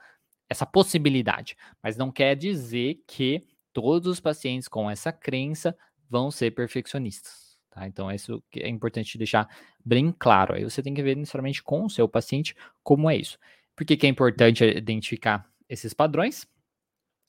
essa 0.49 0.66
possibilidade, 0.66 1.57
mas 1.83 1.97
não 1.97 2.11
quer 2.11 2.35
dizer 2.35 3.03
que 3.07 3.43
todos 3.72 4.09
os 4.09 4.20
pacientes 4.20 4.68
com 4.68 4.90
essa 4.90 5.12
crença 5.12 5.76
vão 6.09 6.30
ser 6.30 6.50
perfeccionistas. 6.52 7.59
Tá? 7.70 7.87
Então, 7.87 8.11
isso 8.11 8.42
é 8.56 8.68
importante 8.68 9.16
deixar 9.16 9.48
bem 9.85 10.14
claro. 10.16 10.54
Aí 10.54 10.64
você 10.64 10.83
tem 10.83 10.92
que 10.92 11.02
ver 11.02 11.16
necessariamente 11.16 11.62
com 11.62 11.85
o 11.85 11.90
seu 11.90 12.09
paciente 12.09 12.54
como 12.83 13.09
é 13.09 13.16
isso. 13.16 13.38
Por 13.76 13.85
que, 13.85 13.96
que 13.96 14.06
é 14.06 14.11
importante 14.11 14.64
identificar 14.64 15.48
esses 15.68 15.94
padrões? 15.94 16.46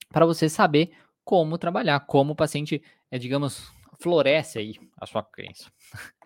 Para 0.09 0.25
você 0.25 0.49
saber 0.49 0.91
como 1.23 1.57
trabalhar, 1.57 1.99
como 2.01 2.33
o 2.33 2.35
paciente, 2.35 2.81
é, 3.09 3.17
digamos, 3.17 3.71
floresce 3.99 4.59
aí 4.59 4.75
a 4.99 5.05
sua 5.05 5.23
crença. 5.23 5.71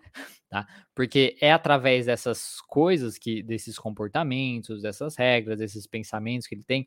tá? 0.48 0.66
Porque 0.94 1.36
é 1.40 1.52
através 1.52 2.06
dessas 2.06 2.60
coisas 2.62 3.18
que 3.18 3.42
desses 3.42 3.78
comportamentos, 3.78 4.82
dessas 4.82 5.14
regras, 5.16 5.58
desses 5.58 5.86
pensamentos 5.86 6.46
que 6.46 6.54
ele 6.54 6.64
tem, 6.64 6.86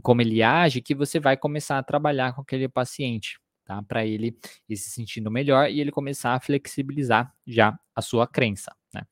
como 0.00 0.22
ele 0.22 0.42
age, 0.42 0.80
que 0.82 0.94
você 0.94 1.20
vai 1.20 1.36
começar 1.36 1.78
a 1.78 1.82
trabalhar 1.82 2.32
com 2.34 2.40
aquele 2.40 2.68
paciente, 2.68 3.38
tá? 3.64 3.82
Para 3.82 4.04
ele 4.04 4.36
ir 4.68 4.76
se 4.76 4.90
sentindo 4.90 5.30
melhor 5.30 5.70
e 5.70 5.80
ele 5.80 5.90
começar 5.90 6.34
a 6.34 6.40
flexibilizar 6.40 7.32
já 7.46 7.78
a 7.94 8.02
sua 8.02 8.26
crença, 8.26 8.74
né? 8.94 9.02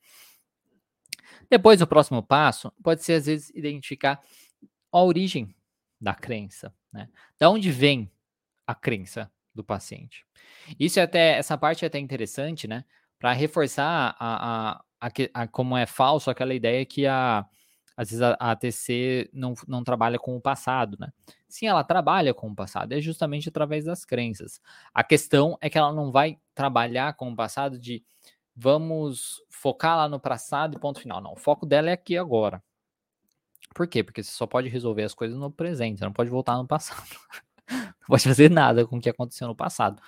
Depois, 1.51 1.81
o 1.81 1.87
próximo 1.87 2.22
passo 2.22 2.72
pode 2.83 3.03
ser, 3.03 3.14
às 3.14 3.27
vezes, 3.27 3.51
identificar 3.51 4.20
a 4.92 5.03
origem 5.03 5.55
da 6.01 6.14
crença, 6.14 6.74
né? 6.92 7.09
Da 7.38 7.51
onde 7.51 7.70
vem 7.70 8.11
a 8.66 8.74
crença 8.74 9.31
do 9.55 9.64
paciente. 9.64 10.24
Isso 10.79 11.01
é 11.01 11.03
até, 11.03 11.38
essa 11.38 11.57
parte 11.57 11.85
é 11.85 11.88
até 11.88 11.98
interessante, 11.98 12.68
né? 12.68 12.85
Para 13.18 13.33
reforçar 13.33 14.14
a, 14.18 14.77
a, 14.79 14.85
a, 15.01 15.11
a, 15.35 15.48
como 15.48 15.77
é 15.77 15.87
falso 15.87 16.31
aquela 16.31 16.55
ideia 16.55 16.85
que 16.85 17.07
a, 17.07 17.44
às 17.98 18.11
vezes 18.11 18.22
a, 18.22 18.34
ATC 18.38 19.28
não, 19.32 19.54
não 19.66 19.82
trabalha 19.82 20.20
com 20.20 20.37
o 20.37 20.40
passado, 20.40 20.96
né? 21.00 21.12
Sim, 21.48 21.66
ela 21.66 21.82
trabalha 21.82 22.32
com 22.32 22.48
o 22.48 22.54
passado, 22.54 22.92
é 22.92 23.00
justamente 23.00 23.48
através 23.48 23.84
das 23.87 24.04
crenças. 24.04 24.61
A 24.94 25.02
questão 25.02 25.58
é 25.61 25.68
que 25.68 25.76
ela 25.76 25.92
não 25.92 26.12
vai 26.12 26.38
trabalhar 26.54 27.14
com 27.14 27.28
o 27.28 27.34
passado 27.34 27.76
de 27.76 28.04
vamos 28.54 29.42
focar 29.50 29.96
lá 29.96 30.08
no 30.08 30.20
passado 30.20 30.76
e 30.76 30.78
ponto 30.78 31.00
final. 31.00 31.20
Não, 31.20 31.32
o 31.32 31.37
foco 31.37 31.66
dela 31.66 31.90
é 31.90 31.92
aqui 31.92 32.16
agora. 32.16 32.62
Por 33.74 33.88
quê? 33.88 34.04
Porque 34.04 34.22
você 34.22 34.30
só 34.30 34.46
pode 34.46 34.68
resolver 34.68 35.02
as 35.02 35.12
coisas 35.12 35.37
no 35.37 35.50
presente, 35.50 35.98
você 35.98 36.04
não 36.04 36.12
pode 36.12 36.30
voltar 36.30 36.56
no 36.56 36.68
passado. 36.68 37.02
não 37.68 38.06
pode 38.06 38.22
fazer 38.22 38.48
nada 38.48 38.87
com 38.87 38.98
o 38.98 39.00
que 39.00 39.11
aconteceu 39.11 39.48
no 39.48 39.56
passado. 39.56 40.00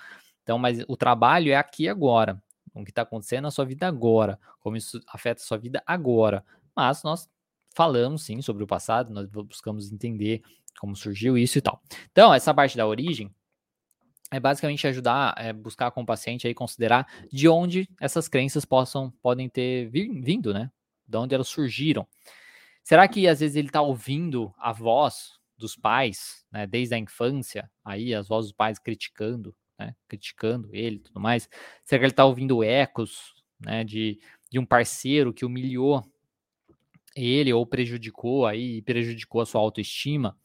Então, 0.43 0.57
mas 0.57 0.81
o 0.87 0.95
trabalho 0.95 1.51
é 1.51 1.57
aqui 1.57 1.89
agora, 1.89 2.41
com 2.73 2.83
o 2.83 2.85
que 2.85 2.91
está 2.91 3.01
acontecendo 3.01 3.43
na 3.43 3.51
sua 3.51 3.65
vida 3.65 3.85
agora, 3.85 4.39
como 4.61 4.77
isso 4.77 5.01
afeta 5.09 5.41
a 5.41 5.45
sua 5.45 5.57
vida 5.57 5.83
agora. 5.85 6.45
Mas 6.73 7.03
nós 7.03 7.29
falamos 7.73 8.23
sim 8.23 8.41
sobre 8.41 8.63
o 8.63 8.67
passado, 8.67 9.13
nós 9.13 9.27
buscamos 9.27 9.91
entender 9.91 10.41
como 10.79 10.95
surgiu 10.95 11.37
isso 11.37 11.57
e 11.57 11.61
tal. 11.61 11.81
Então, 12.11 12.33
essa 12.33 12.53
parte 12.53 12.77
da 12.77 12.87
origem 12.87 13.29
é 14.31 14.39
basicamente 14.39 14.87
ajudar, 14.87 15.35
é, 15.37 15.51
buscar 15.51 15.91
com 15.91 16.01
o 16.01 16.05
paciente 16.05 16.47
aí 16.47 16.53
considerar 16.53 17.05
de 17.31 17.49
onde 17.49 17.87
essas 17.99 18.27
crenças 18.27 18.63
possam 18.63 19.11
podem 19.21 19.49
ter 19.49 19.89
vindo, 19.89 20.53
né? 20.53 20.71
De 21.05 21.17
onde 21.17 21.35
elas 21.35 21.49
surgiram. 21.49 22.07
Será 22.83 23.07
que 23.07 23.27
às 23.27 23.41
vezes 23.41 23.55
ele 23.55 23.67
está 23.67 23.81
ouvindo 23.81 24.53
a 24.57 24.71
voz 24.71 25.39
dos 25.57 25.75
pais, 25.75 26.43
né, 26.51 26.65
desde 26.65 26.95
a 26.95 26.97
infância, 26.97 27.69
aí 27.85 28.15
as 28.15 28.27
vozes 28.27 28.49
dos 28.49 28.57
pais 28.57 28.79
criticando, 28.79 29.55
né, 29.77 29.95
criticando 30.07 30.69
ele 30.73 30.95
e 30.95 30.99
tudo 30.99 31.19
mais? 31.19 31.47
Será 31.83 31.99
que 31.99 32.05
ele 32.05 32.13
está 32.13 32.25
ouvindo 32.25 32.63
ecos, 32.63 33.35
né, 33.59 33.83
de, 33.83 34.19
de 34.49 34.57
um 34.57 34.65
parceiro 34.65 35.33
que 35.33 35.45
humilhou 35.45 36.03
ele 37.15 37.53
ou 37.53 37.65
prejudicou 37.65 38.45
aí, 38.45 38.81
prejudicou 38.81 39.41
a 39.41 39.45
sua 39.45 39.61
autoestima? 39.61 40.37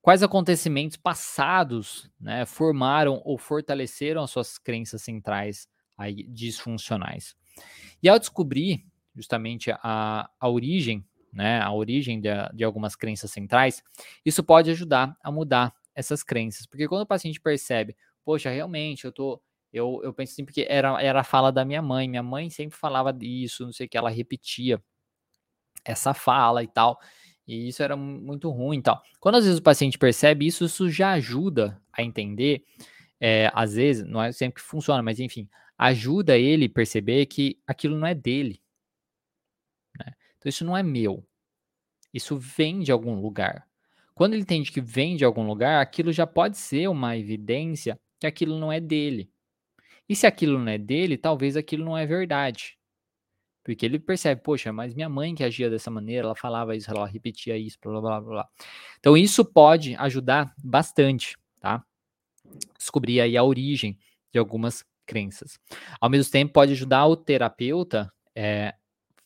Quais 0.00 0.22
acontecimentos 0.22 0.96
passados, 0.96 2.10
né, 2.20 2.44
formaram 2.44 3.22
ou 3.24 3.38
fortaleceram 3.38 4.22
as 4.22 4.30
suas 4.30 4.58
crenças 4.58 5.02
centrais 5.02 5.68
aí 5.96 6.24
disfuncionais? 6.24 7.36
E 8.02 8.08
ao 8.08 8.18
descobrir 8.18 8.84
justamente 9.14 9.70
a, 9.70 10.28
a 10.40 10.48
origem 10.48 11.04
né, 11.32 11.60
a 11.60 11.72
origem 11.72 12.20
de, 12.20 12.28
de 12.52 12.62
algumas 12.62 12.94
crenças 12.94 13.30
centrais, 13.30 13.82
isso 14.24 14.44
pode 14.44 14.70
ajudar 14.70 15.16
a 15.22 15.32
mudar 15.32 15.74
essas 15.94 16.22
crenças. 16.22 16.66
Porque 16.66 16.86
quando 16.86 17.02
o 17.02 17.06
paciente 17.06 17.40
percebe, 17.40 17.96
poxa, 18.24 18.50
realmente 18.50 19.04
eu 19.04 19.12
tô. 19.12 19.40
Eu, 19.72 20.02
eu 20.04 20.12
penso 20.12 20.34
sempre 20.34 20.52
que 20.52 20.66
era, 20.68 21.02
era 21.02 21.20
a 21.20 21.24
fala 21.24 21.50
da 21.50 21.64
minha 21.64 21.80
mãe. 21.80 22.06
Minha 22.06 22.22
mãe 22.22 22.50
sempre 22.50 22.76
falava 22.76 23.10
disso, 23.10 23.64
não 23.64 23.72
sei 23.72 23.86
o 23.86 23.88
que, 23.88 23.96
ela 23.96 24.10
repetia 24.10 24.82
essa 25.84 26.14
fala 26.14 26.62
e 26.62 26.68
tal. 26.68 26.98
E 27.46 27.68
isso 27.68 27.82
era 27.82 27.96
muito 27.96 28.50
ruim 28.50 28.78
e 28.78 28.82
tal. 28.82 29.02
Quando 29.20 29.36
às 29.36 29.44
vezes 29.44 29.58
o 29.58 29.62
paciente 29.62 29.98
percebe 29.98 30.46
isso, 30.46 30.64
isso 30.64 30.88
já 30.88 31.12
ajuda 31.12 31.80
a 31.92 32.02
entender. 32.02 32.64
É, 33.20 33.50
às 33.54 33.74
vezes, 33.74 34.04
não 34.04 34.22
é 34.22 34.32
sempre 34.32 34.60
que 34.62 34.68
funciona, 34.68 35.02
mas 35.02 35.20
enfim, 35.20 35.48
ajuda 35.78 36.36
ele 36.36 36.68
perceber 36.68 37.26
que 37.26 37.58
aquilo 37.66 37.96
não 37.96 38.06
é 38.06 38.14
dele. 38.14 38.62
Então 40.42 40.48
isso 40.48 40.64
não 40.64 40.76
é 40.76 40.82
meu. 40.82 41.24
Isso 42.12 42.36
vem 42.36 42.80
de 42.80 42.90
algum 42.90 43.20
lugar. 43.20 43.64
Quando 44.12 44.34
ele 44.34 44.42
entende 44.42 44.72
que 44.72 44.80
vem 44.80 45.16
de 45.16 45.24
algum 45.24 45.46
lugar, 45.46 45.80
aquilo 45.80 46.12
já 46.12 46.26
pode 46.26 46.58
ser 46.58 46.88
uma 46.88 47.16
evidência 47.16 47.98
que 48.18 48.26
aquilo 48.26 48.58
não 48.58 48.72
é 48.72 48.80
dele. 48.80 49.30
E 50.08 50.16
se 50.16 50.26
aquilo 50.26 50.58
não 50.58 50.68
é 50.68 50.78
dele, 50.78 51.16
talvez 51.16 51.56
aquilo 51.56 51.84
não 51.84 51.96
é 51.96 52.04
verdade. 52.04 52.76
Porque 53.64 53.86
ele 53.86 53.98
percebe, 53.98 54.42
poxa, 54.42 54.72
mas 54.72 54.94
minha 54.94 55.08
mãe 55.08 55.34
que 55.34 55.44
agia 55.44 55.70
dessa 55.70 55.90
maneira, 55.90 56.26
ela 56.26 56.34
falava 56.34 56.74
isso, 56.74 56.90
ela 56.90 57.06
repetia 57.06 57.56
isso, 57.56 57.78
blá 57.80 58.00
blá 58.00 58.20
blá 58.20 58.30
blá. 58.30 58.48
Então 58.98 59.16
isso 59.16 59.44
pode 59.44 59.94
ajudar 59.96 60.52
bastante, 60.62 61.36
tá? 61.60 61.84
Descobrir 62.76 63.20
aí 63.20 63.36
a 63.36 63.44
origem 63.44 63.98
de 64.32 64.38
algumas 64.38 64.84
crenças. 65.06 65.58
Ao 66.00 66.10
mesmo 66.10 66.32
tempo, 66.32 66.52
pode 66.52 66.72
ajudar 66.72 67.06
o 67.06 67.16
terapeuta 67.16 68.12
é, 68.34 68.74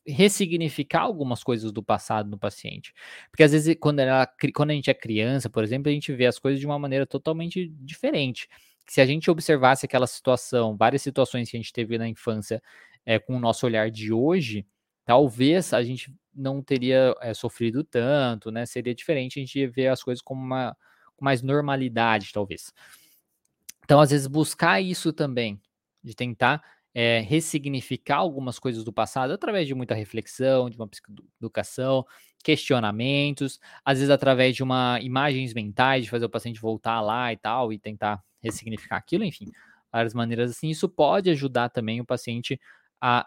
ressignificar 0.07 1.03
algumas 1.03 1.43
coisas 1.43 1.73
do 1.73 1.83
passado 1.83 2.31
no 2.31 2.39
paciente. 2.39 2.93
Porque 3.31 3.43
às 3.43 3.53
vezes, 3.53 3.77
quando, 3.81 4.01
ela, 4.01 4.29
quando 4.55 4.71
a 4.71 4.75
gente 4.75 4.91
é 4.91 4.95
criança, 4.95 5.51
por 5.51 5.65
exemplo, 5.65 5.89
a 5.91 5.93
gente 5.93 6.13
vê 6.13 6.27
as 6.27 6.39
coisas 6.39 6.61
de 6.61 6.67
uma 6.67 6.79
maneira 6.79 7.07
totalmente 7.07 7.69
diferente. 7.81 8.49
Se 8.89 9.01
a 9.01 9.07
gente 9.07 9.31
observasse 9.31 9.85
aquela 9.85 10.07
situação, 10.07 10.77
várias 10.77 11.03
situações 11.03 11.51
que 11.51 11.57
a 11.57 11.61
gente 11.61 11.73
teve 11.73 11.99
na 11.99 12.09
infância, 12.09 12.63
é, 13.07 13.19
com 13.19 13.37
o 13.37 13.41
nosso 13.41 13.65
olhar 13.65 13.91
de 13.91 14.13
hoje, 14.13 14.67
talvez 15.05 15.73
a 15.73 15.83
gente 15.83 16.13
não 16.35 16.61
teria 16.63 17.15
é, 17.23 17.33
sofrido 17.33 17.83
tanto, 17.83 18.51
né? 18.51 18.67
Seria 18.67 18.95
diferente, 18.95 19.39
a 19.39 19.43
gente 19.43 19.67
ver 19.69 19.87
as 19.87 20.03
coisas 20.03 20.21
com 20.21 20.35
uma 20.35 20.77
com 21.17 21.25
mais 21.25 21.41
normalidade, 21.41 22.31
talvez. 22.31 22.75
Então, 23.85 24.01
às 24.01 24.11
vezes, 24.11 24.27
buscar 24.27 24.81
isso 24.83 25.13
também, 25.13 25.59
de 26.05 26.15
tentar 26.15 26.63
é, 26.95 27.21
ressignificar 27.21 28.17
algumas 28.17 28.59
coisas 28.59 28.85
do 28.85 28.93
passado 28.93 29.33
através 29.33 29.67
de 29.67 29.75
muita 29.75 29.95
reflexão, 29.95 30.69
de 30.69 30.77
uma 30.77 30.89
educação, 31.41 32.05
questionamentos, 32.43 33.61
às 33.85 33.99
vezes 33.99 34.11
através 34.11 34.57
de 34.57 34.63
uma 34.63 34.99
imagens 35.01 35.53
mentais, 35.55 36.05
de 36.05 36.11
fazer 36.11 36.25
o 36.25 36.31
paciente 36.31 36.61
voltar 36.61 37.01
lá 37.01 37.33
e 37.33 37.37
tal, 37.37 37.73
e 37.73 37.79
tentar 37.79 38.23
ressignificar 38.43 38.97
aquilo, 38.97 39.25
enfim. 39.25 39.51
várias 39.93 40.15
maneiras 40.15 40.51
assim. 40.51 40.69
Isso 40.69 40.89
pode 40.89 41.31
ajudar 41.31 41.69
também 41.71 42.01
o 42.01 42.05
paciente 42.05 42.61
a 43.01 43.27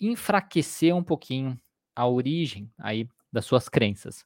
enfraquecer 0.00 0.94
um 0.94 1.02
pouquinho 1.02 1.58
a 1.94 2.06
origem 2.06 2.70
aí 2.78 3.08
das 3.32 3.44
suas 3.44 3.68
crenças. 3.68 4.24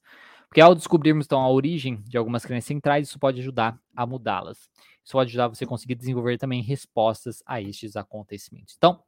Porque 0.48 0.60
ao 0.60 0.74
descobrirmos 0.74 1.24
então 1.24 1.40
a 1.40 1.48
origem 1.50 2.02
de 2.02 2.18
algumas 2.18 2.44
crenças 2.44 2.66
centrais, 2.66 3.08
isso 3.08 3.18
pode 3.18 3.40
ajudar 3.40 3.80
a 3.96 4.04
mudá-las. 4.04 4.68
Isso 5.02 5.12
pode 5.12 5.30
ajudar 5.30 5.48
você 5.48 5.64
a 5.64 5.66
conseguir 5.66 5.94
desenvolver 5.94 6.36
também 6.36 6.62
respostas 6.62 7.42
a 7.46 7.60
estes 7.60 7.96
acontecimentos. 7.96 8.74
Então, 8.76 9.02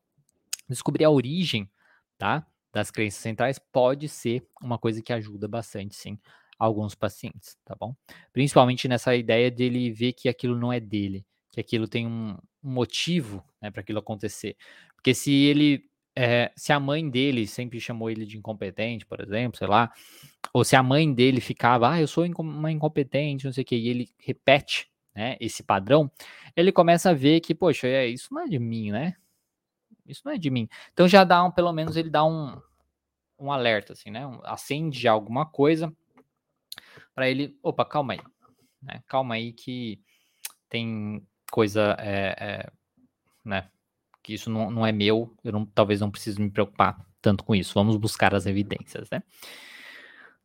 descobrir 0.69 1.05
a 1.05 1.11
origem, 1.11 1.71
tá, 2.17 2.47
das 2.73 2.91
crenças 2.91 3.21
centrais 3.21 3.59
pode 3.59 4.09
ser 4.09 4.47
uma 4.61 4.79
coisa 4.79 5.03
que 5.03 5.13
ajuda 5.13 5.47
bastante, 5.47 5.95
sim, 5.95 6.19
alguns 6.59 6.95
pacientes, 6.95 7.57
tá 7.65 7.77
bom? 7.79 7.95
Principalmente 8.33 8.89
nessa 8.89 9.15
ideia 9.15 9.51
dele 9.51 9.93
ver 9.93 10.15
que 10.15 10.29
aquilo 10.29 10.59
não 10.59 10.73
é 10.73 10.81
dele, 10.81 11.27
que 11.53 11.61
aquilo 11.61 11.87
tem 11.87 12.07
um, 12.07 12.31
um 12.31 12.39
motivo 12.65 13.45
né, 13.61 13.71
para 13.71 13.83
aquilo 13.83 13.99
acontecer. 13.99 14.57
Porque 14.95 15.15
se 15.15 15.33
ele 15.33 15.89
é, 16.17 16.53
se 16.57 16.73
a 16.73 16.79
mãe 16.79 17.09
dele 17.09 17.47
sempre 17.47 17.81
chamou 17.81 18.09
ele 18.09 18.25
de 18.25 18.39
incompetente, 18.39 19.05
por 19.05 19.21
exemplo, 19.21 19.59
sei 19.59 19.67
lá, 19.67 19.93
ou 20.53 20.65
se 20.65 20.77
a 20.77 20.83
mãe 20.83 21.13
dele 21.13 21.41
ficava, 21.41 21.91
ah, 21.91 22.01
eu 22.01 22.07
sou 22.07 22.25
uma 22.39 22.71
incompetente, 22.71 23.45
não 23.45 23.53
sei 23.53 23.63
o 23.63 23.67
que, 23.67 23.77
e 23.77 23.89
ele 23.89 24.09
repete 24.19 24.89
né, 25.15 25.37
esse 25.41 25.63
padrão, 25.63 26.11
ele 26.55 26.71
começa 26.71 27.11
a 27.11 27.15
ver 27.15 27.41
que, 27.41 27.55
poxa, 27.55 27.89
é, 27.89 28.07
isso 28.07 28.33
não 28.33 28.43
é 28.43 28.47
de 28.47 28.59
mim, 28.59 28.91
né? 28.91 29.17
Isso 30.07 30.23
não 30.25 30.33
é 30.33 30.39
de 30.39 30.51
mim. 30.51 30.69
Então 30.93 31.09
já 31.09 31.25
dá 31.25 31.43
um, 31.43 31.51
pelo 31.51 31.73
menos 31.73 31.97
ele 31.97 32.11
dá 32.11 32.25
um, 32.25 32.61
um 33.39 33.51
alerta, 33.51 33.93
assim, 33.95 34.11
né? 34.11 34.27
Um, 34.27 34.41
acende 34.45 35.09
alguma 35.09 35.47
coisa 35.47 35.93
para 37.15 37.29
ele, 37.29 37.59
opa, 37.63 37.85
calma 37.85 38.15
aí, 38.15 38.21
né? 38.83 39.03
Calma 39.07 39.35
aí 39.35 39.53
que 39.53 40.01
tem 40.69 41.27
coisa, 41.55 41.97
é, 42.01 42.35
é, 42.37 42.71
né? 43.45 43.71
que 44.21 44.35
isso 44.35 44.51
não, 44.51 44.73
não 44.73 44.85
é 44.85 44.91
meu, 44.91 45.33
eu 45.45 45.53
não, 45.53 45.65
talvez 45.65 46.01
não 46.01 46.11
precise 46.11 46.41
me 46.41 46.51
preocupar 46.51 46.99
tanto 47.23 47.45
com 47.45 47.55
isso. 47.55 47.73
Vamos 47.75 47.97
buscar 47.97 48.35
as 48.35 48.45
evidências, 48.45 49.09
né? 49.09 49.23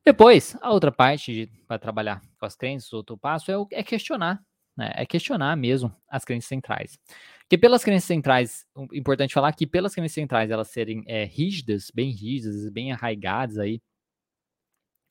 Depois, 0.06 0.56
a 0.62 0.70
outra 0.72 0.92
parte 0.92 1.52
para 1.68 1.80
trabalhar 1.80 2.22
com 2.38 2.46
as 2.46 2.56
crenças, 2.56 2.94
outro 2.94 3.18
passo 3.18 3.52
é, 3.52 3.80
é 3.80 3.84
questionar, 3.84 4.40
né? 4.78 4.92
É 4.96 5.04
questionar 5.04 5.56
mesmo 5.58 5.92
as 6.08 6.24
crenças 6.24 6.48
centrais. 6.48 7.00
Porque 7.42 7.58
pelas 7.58 7.84
crenças 7.84 8.04
centrais, 8.04 8.68
importante 8.94 9.34
falar 9.34 9.52
que 9.54 9.66
pelas 9.66 9.96
crenças 9.96 10.14
centrais 10.14 10.52
elas 10.52 10.68
serem 10.68 11.04
é, 11.08 11.24
rígidas, 11.24 11.90
bem 11.92 12.12
rígidas, 12.12 12.70
bem 12.70 12.92
arraigadas 12.92 13.58
aí, 13.58 13.82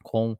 com, 0.04 0.36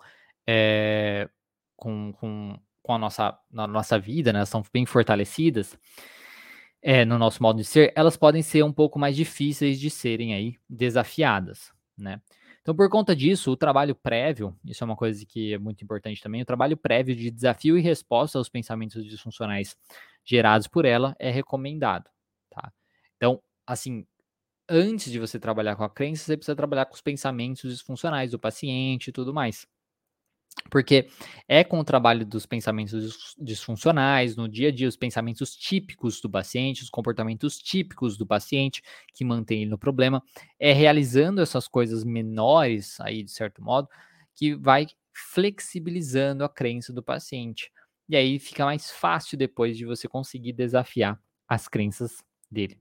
é, 0.47 1.29
com, 1.77 2.13
com, 2.13 2.61
com 2.89 2.95
a 2.95 2.99
nossa, 2.99 3.39
na 3.51 3.67
nossa 3.67 3.99
vida, 3.99 4.33
né? 4.33 4.39
Elas 4.39 4.49
são 4.49 4.63
bem 4.73 4.87
fortalecidas 4.87 5.79
é, 6.81 7.05
no 7.05 7.19
nosso 7.19 7.43
modo 7.43 7.59
de 7.59 7.65
ser, 7.65 7.93
elas 7.95 8.17
podem 8.17 8.41
ser 8.41 8.65
um 8.65 8.73
pouco 8.73 8.99
mais 8.99 9.15
difíceis 9.15 9.79
de 9.79 9.91
serem 9.91 10.33
aí 10.33 10.57
desafiadas, 10.67 11.71
né? 11.99 12.19
Então, 12.63 12.75
por 12.75 12.89
conta 12.89 13.15
disso, 13.15 13.51
o 13.51 13.57
trabalho 13.59 13.95
prévio, 13.95 14.57
isso 14.65 14.83
é 14.83 14.87
uma 14.87 14.97
coisa 14.97 15.23
que 15.27 15.53
é 15.53 15.59
muito 15.59 15.85
importante 15.85 16.23
também, 16.23 16.41
o 16.41 16.47
trabalho 16.47 16.79
prévio 16.79 17.15
de 17.15 17.31
desafio 17.31 17.77
e 17.77 17.83
resposta 17.83 18.39
aos 18.39 18.49
pensamentos 18.49 19.05
disfuncionais 19.05 19.77
gerados 20.25 20.67
por 20.67 20.87
ela 20.87 21.15
é 21.19 21.31
recomendado, 21.31 22.09
tá? 22.49 22.73
Então, 23.17 23.43
assim, 23.67 24.07
antes 24.67 25.13
de 25.13 25.19
você 25.19 25.39
trabalhar 25.39 25.77
com 25.77 25.85
a 25.85 25.91
crença, 25.91 26.25
você 26.25 26.39
precisa 26.39 26.57
trabalhar 26.57 26.87
com 26.87 26.95
os 26.95 27.03
pensamentos 27.03 27.71
disfuncionais 27.71 28.31
do 28.31 28.39
paciente 28.39 29.09
e 29.09 29.13
tudo 29.13 29.35
mais. 29.35 29.67
Porque 30.71 31.09
é 31.47 31.65
com 31.65 31.79
o 31.79 31.85
trabalho 31.85 32.27
dos 32.27 32.45
pensamentos 32.47 33.35
disfuncionais, 33.39 34.37
no 34.37 34.49
dia 34.49 34.69
a 34.69 34.73
dia, 34.73 34.89
os 34.89 34.97
pensamentos 34.97 35.55
típicos 35.55 36.21
do 36.21 36.29
paciente, 36.31 36.83
os 36.83 36.91
comportamentos 36.91 37.59
típicos 37.59 38.17
do 38.17 38.27
paciente 38.27 38.83
que 39.15 39.25
mantém 39.25 39.63
ele 39.63 39.71
no 39.71 39.79
problema, 39.79 40.23
é 40.59 40.73
realizando 40.73 41.41
essas 41.41 41.67
coisas 41.67 42.05
menores, 42.05 43.01
aí 43.01 43.23
de 43.23 43.31
certo 43.31 43.63
modo, 43.63 43.89
que 44.35 44.55
vai 44.55 44.87
flexibilizando 45.13 46.45
a 46.45 46.49
crença 46.49 46.93
do 46.93 47.03
paciente. 47.03 47.73
E 48.09 48.17
aí 48.17 48.39
fica 48.39 48.65
mais 48.65 48.91
fácil 48.91 49.37
depois 49.37 49.77
de 49.77 49.85
você 49.85 50.09
conseguir 50.09 50.53
desafiar 50.53 51.21
as 51.49 51.67
crenças 51.67 52.23
dele. 52.51 52.79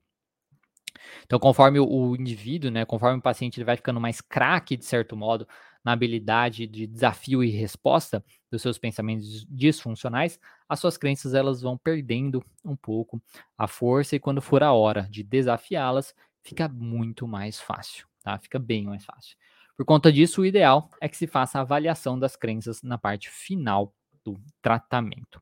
Então, 1.25 1.39
conforme 1.39 1.79
o, 1.79 2.15
indivíduo, 2.15 2.71
né, 2.71 2.85
conforme 2.85 3.19
o 3.19 3.21
paciente 3.21 3.57
ele 3.57 3.65
vai 3.65 3.75
ficando 3.75 3.99
mais 3.99 4.21
craque, 4.21 4.77
de 4.77 4.85
certo 4.85 5.15
modo, 5.15 5.47
na 5.87 5.93
habilidade 5.93 6.67
de 6.67 6.85
desafio 6.85 7.41
e 7.41 7.49
resposta 7.49 8.21
dos 8.51 8.61
seus 8.61 8.77
pensamentos 8.77 9.45
disfuncionais, 9.49 10.37
as 10.67 10.81
suas 10.81 10.97
crenças 10.97 11.33
elas 11.33 11.61
vão 11.61 11.77
perdendo 11.77 12.43
um 12.65 12.75
pouco 12.75 13.23
a 13.57 13.69
força 13.69 14.13
e 14.13 14.19
quando 14.19 14.41
for 14.41 14.61
a 14.61 14.73
hora 14.73 15.07
de 15.09 15.23
desafiá-las, 15.23 16.13
fica 16.43 16.67
muito 16.67 17.25
mais 17.25 17.61
fácil, 17.61 18.05
tá? 18.21 18.37
Fica 18.37 18.59
bem 18.59 18.83
mais 18.83 19.05
fácil. 19.05 19.37
Por 19.77 19.85
conta 19.85 20.11
disso, 20.11 20.41
o 20.41 20.45
ideal 20.45 20.89
é 20.99 21.07
que 21.07 21.15
se 21.15 21.25
faça 21.25 21.57
a 21.57 21.61
avaliação 21.61 22.19
das 22.19 22.35
crenças 22.35 22.83
na 22.83 22.97
parte 22.97 23.29
final 23.29 23.95
do 24.25 24.37
tratamento. 24.61 25.41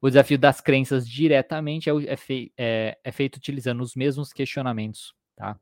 O 0.00 0.08
desafio 0.08 0.38
das 0.38 0.60
crenças 0.60 1.04
diretamente 1.08 1.90
é, 1.90 1.92
é, 2.06 2.16
fei 2.16 2.52
é, 2.56 2.96
é 3.02 3.10
feito 3.10 3.38
utilizando 3.38 3.80
os 3.80 3.96
mesmos 3.96 4.32
questionamentos, 4.32 5.12
tá? 5.34 5.58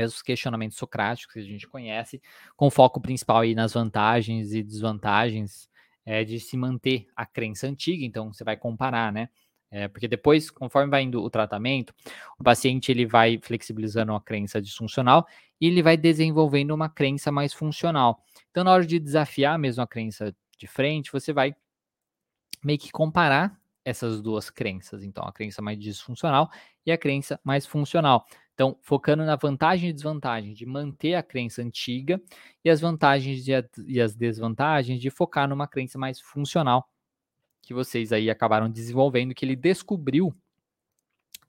Mesmos 0.00 0.22
questionamentos 0.22 0.76
socráticos 0.76 1.34
que 1.34 1.40
a 1.40 1.44
gente 1.44 1.68
conhece, 1.68 2.20
com 2.56 2.70
foco 2.70 3.00
principal 3.00 3.38
aí 3.38 3.54
nas 3.54 3.74
vantagens 3.74 4.52
e 4.52 4.62
desvantagens 4.62 5.68
é, 6.04 6.24
de 6.24 6.40
se 6.40 6.56
manter 6.56 7.06
a 7.14 7.26
crença 7.26 7.66
antiga. 7.66 8.04
Então, 8.04 8.32
você 8.32 8.42
vai 8.42 8.56
comparar, 8.56 9.12
né? 9.12 9.28
É, 9.72 9.86
porque 9.86 10.08
depois, 10.08 10.50
conforme 10.50 10.90
vai 10.90 11.02
indo 11.02 11.22
o 11.22 11.30
tratamento, 11.30 11.94
o 12.38 12.42
paciente 12.42 12.90
ele 12.90 13.06
vai 13.06 13.38
flexibilizando 13.40 14.12
a 14.12 14.20
crença 14.20 14.60
disfuncional 14.60 15.24
e 15.60 15.66
ele 15.68 15.80
vai 15.80 15.96
desenvolvendo 15.96 16.72
uma 16.72 16.88
crença 16.88 17.30
mais 17.30 17.52
funcional. 17.52 18.24
Então, 18.50 18.64
na 18.64 18.72
hora 18.72 18.84
de 18.84 18.98
desafiar 18.98 19.56
mesmo 19.58 19.82
a 19.82 19.86
crença 19.86 20.34
de 20.58 20.66
frente, 20.66 21.12
você 21.12 21.32
vai 21.32 21.54
meio 22.64 22.80
que 22.80 22.90
comparar 22.90 23.56
essas 23.84 24.20
duas 24.20 24.50
crenças. 24.50 25.04
Então, 25.04 25.24
a 25.24 25.32
crença 25.32 25.62
mais 25.62 25.78
disfuncional 25.78 26.50
e 26.84 26.90
a 26.90 26.98
crença 26.98 27.38
mais 27.44 27.64
funcional. 27.64 28.26
Então, 28.60 28.76
focando 28.82 29.24
na 29.24 29.36
vantagem 29.36 29.88
e 29.88 29.92
desvantagem 29.94 30.52
de 30.52 30.66
manter 30.66 31.14
a 31.14 31.22
crença 31.22 31.62
antiga 31.62 32.20
e 32.62 32.68
as 32.68 32.78
vantagens 32.78 33.46
e 33.48 33.98
as 33.98 34.14
desvantagens 34.14 35.00
de 35.00 35.08
focar 35.08 35.48
numa 35.48 35.66
crença 35.66 35.98
mais 35.98 36.20
funcional 36.20 36.86
que 37.62 37.72
vocês 37.72 38.12
aí 38.12 38.28
acabaram 38.28 38.68
desenvolvendo, 38.68 39.34
que 39.34 39.46
ele 39.46 39.56
descobriu, 39.56 40.34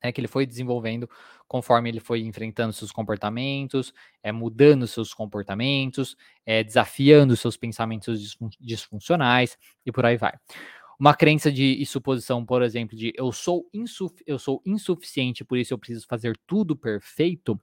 né, 0.02 0.10
que 0.13 0.21
ele 0.21 0.28
foi 0.30 0.45
desenvolvendo 0.45 1.10
conforme 1.50 1.89
ele 1.89 2.00
foi 2.00 2.21
enfrentando 2.21 2.71
seus 2.71 2.93
comportamentos, 2.93 3.93
é, 4.24 4.32
mudando 4.32 4.88
seus 4.88 5.13
comportamentos, 5.13 6.15
é, 6.45 6.63
desafiando 6.63 7.36
seus 7.36 7.58
pensamentos 7.58 8.38
disfuncionais 8.58 9.58
e 9.86 9.91
por 9.91 10.06
aí 10.06 10.15
vai 10.15 10.32
uma 11.02 11.16
crença 11.16 11.52
de 11.52 11.84
suposição, 11.84 12.46
por 12.46 12.62
exemplo, 12.62 12.96
de 12.96 13.12
eu 13.16 13.32
sou, 13.32 13.68
insuf 13.74 14.14
eu 14.28 14.38
sou 14.38 14.62
insuficiente, 14.64 15.44
por 15.44 15.58
isso 15.58 15.74
eu 15.74 15.78
preciso 15.80 16.06
fazer 16.08 16.40
tudo 16.46 16.76
perfeito, 16.76 17.60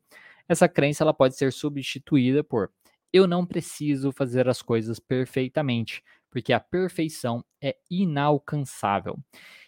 essa 0.49 0.69
crença 0.69 1.05
ela 1.05 1.15
pode 1.15 1.37
ser 1.37 1.53
substituída 1.53 2.43
por 2.43 2.69
eu 3.13 3.29
não 3.29 3.47
preciso 3.47 4.11
fazer 4.11 4.49
as 4.49 4.61
coisas 4.61 4.99
perfeitamente, 4.99 6.03
porque 6.29 6.53
a 6.53 6.59
perfeição 6.59 7.45
é 7.63 7.77
inalcançável. 7.89 9.17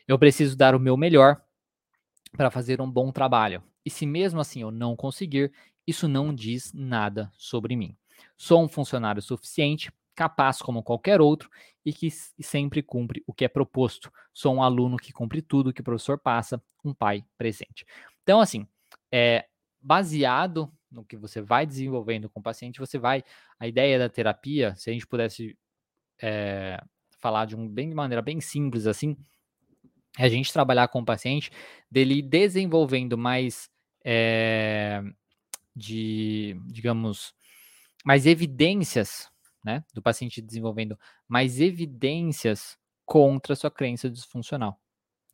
Eu 0.06 0.18
preciso 0.18 0.56
dar 0.56 0.74
o 0.74 0.80
meu 0.80 0.96
melhor 0.96 1.40
para 2.36 2.50
fazer 2.50 2.80
um 2.80 2.90
bom 2.90 3.12
trabalho. 3.12 3.62
E 3.86 3.88
se 3.88 4.04
mesmo 4.04 4.40
assim 4.40 4.62
eu 4.62 4.72
não 4.72 4.96
conseguir, 4.96 5.52
isso 5.86 6.08
não 6.08 6.34
diz 6.34 6.72
nada 6.74 7.30
sobre 7.38 7.76
mim. 7.76 7.96
Sou 8.36 8.64
um 8.64 8.68
funcionário 8.68 9.22
suficiente 9.22 9.92
capaz 10.20 10.60
como 10.60 10.82
qualquer 10.82 11.18
outro 11.18 11.48
e 11.82 11.94
que 11.94 12.10
sempre 12.10 12.82
cumpre 12.82 13.24
o 13.26 13.32
que 13.32 13.42
é 13.42 13.48
proposto. 13.48 14.12
Sou 14.34 14.54
um 14.54 14.62
aluno 14.62 14.98
que 14.98 15.14
cumpre 15.14 15.40
tudo 15.40 15.72
que 15.72 15.80
o 15.80 15.84
professor 15.84 16.18
passa, 16.18 16.62
um 16.84 16.92
pai 16.92 17.24
presente. 17.38 17.86
Então, 18.22 18.38
assim, 18.38 18.68
é, 19.10 19.46
baseado 19.80 20.70
no 20.90 21.02
que 21.06 21.16
você 21.16 21.40
vai 21.40 21.64
desenvolvendo 21.64 22.28
com 22.28 22.38
o 22.38 22.42
paciente, 22.42 22.78
você 22.78 22.98
vai. 22.98 23.24
A 23.58 23.66
ideia 23.66 23.98
da 23.98 24.10
terapia, 24.10 24.74
se 24.76 24.90
a 24.90 24.92
gente 24.92 25.06
pudesse 25.06 25.56
é, 26.20 26.78
falar 27.18 27.46
de 27.46 27.56
um 27.56 27.66
bem 27.66 27.88
de 27.88 27.94
maneira 27.94 28.20
bem 28.20 28.42
simples 28.42 28.86
assim, 28.86 29.16
é 30.18 30.26
a 30.26 30.28
gente 30.28 30.52
trabalhar 30.52 30.88
com 30.88 31.00
o 31.00 31.04
paciente, 31.04 31.50
dele 31.90 32.20
desenvolvendo 32.20 33.16
mais 33.16 33.70
é, 34.04 35.02
de, 35.74 36.60
digamos, 36.66 37.32
mais 38.04 38.26
evidências 38.26 39.29
né, 39.62 39.84
do 39.92 40.02
paciente 40.02 40.40
desenvolvendo 40.40 40.98
mais 41.28 41.60
evidências 41.60 42.78
contra 43.04 43.52
a 43.52 43.56
sua 43.56 43.70
crença 43.70 44.08
disfuncional, 44.08 44.80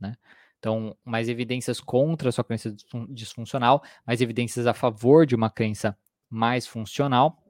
né? 0.00 0.16
Então, 0.58 0.96
mais 1.04 1.28
evidências 1.28 1.80
contra 1.80 2.30
a 2.30 2.32
sua 2.32 2.42
crença 2.42 2.74
disfuncional, 3.10 3.82
mais 4.06 4.20
evidências 4.20 4.66
a 4.66 4.74
favor 4.74 5.26
de 5.26 5.34
uma 5.34 5.50
crença 5.50 5.96
mais 6.28 6.66
funcional 6.66 7.42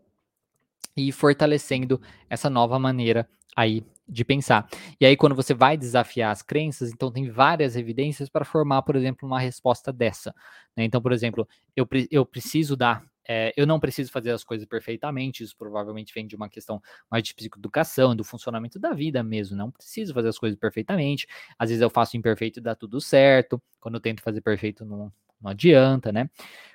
e 0.97 1.13
fortalecendo 1.13 2.01
essa 2.29 2.51
nova 2.51 2.79
maneira 2.79 3.29
aí 3.57 3.85
de 4.09 4.25
pensar. 4.25 4.69
E 5.01 5.07
aí, 5.07 5.17
quando 5.17 5.35
você 5.35 5.53
vai 5.53 5.77
desafiar 5.77 6.31
as 6.31 6.43
crenças, 6.43 6.91
então 6.91 7.11
tem 7.11 7.31
várias 7.31 7.75
evidências 7.77 8.29
para 8.29 8.45
formar, 8.45 8.83
por 8.83 8.95
exemplo, 8.97 9.27
uma 9.27 9.41
resposta 9.41 9.93
dessa. 9.93 10.35
Né? 10.77 10.85
Então, 10.85 11.01
por 11.01 11.13
exemplo, 11.13 11.49
eu, 11.75 11.89
eu 12.11 12.25
preciso 12.25 12.77
dar. 12.77 13.03
É, 13.29 13.53
eu 13.57 13.67
não 13.67 13.81
preciso 13.81 14.11
fazer 14.13 14.31
as 14.31 14.45
coisas 14.45 14.67
perfeitamente, 14.67 15.43
isso 15.43 15.57
provavelmente 15.57 16.15
vem 16.15 16.27
de 16.27 16.37
uma 16.37 16.49
questão 16.49 16.81
mais 17.11 17.25
de 17.25 17.35
psicoeducação, 17.35 18.15
do 18.15 18.23
funcionamento 18.23 18.79
da 18.79 18.93
vida 18.93 19.23
mesmo. 19.23 19.57
Não 19.57 19.71
preciso 19.71 20.15
fazer 20.15 20.29
as 20.29 20.39
coisas 20.39 20.59
perfeitamente. 20.59 21.27
Às 21.59 21.71
vezes 21.71 21.83
eu 21.83 21.91
faço 21.91 22.17
imperfeito 22.17 22.61
e 22.61 22.63
dá 22.63 22.75
tudo 22.75 23.01
certo. 23.01 23.61
Quando 23.81 23.97
eu 23.97 24.01
tento 24.01 24.23
fazer 24.23 24.41
perfeito, 24.41 24.85
não, 24.85 25.13
não 25.41 25.51
adianta, 25.51 26.13
né? 26.13 26.31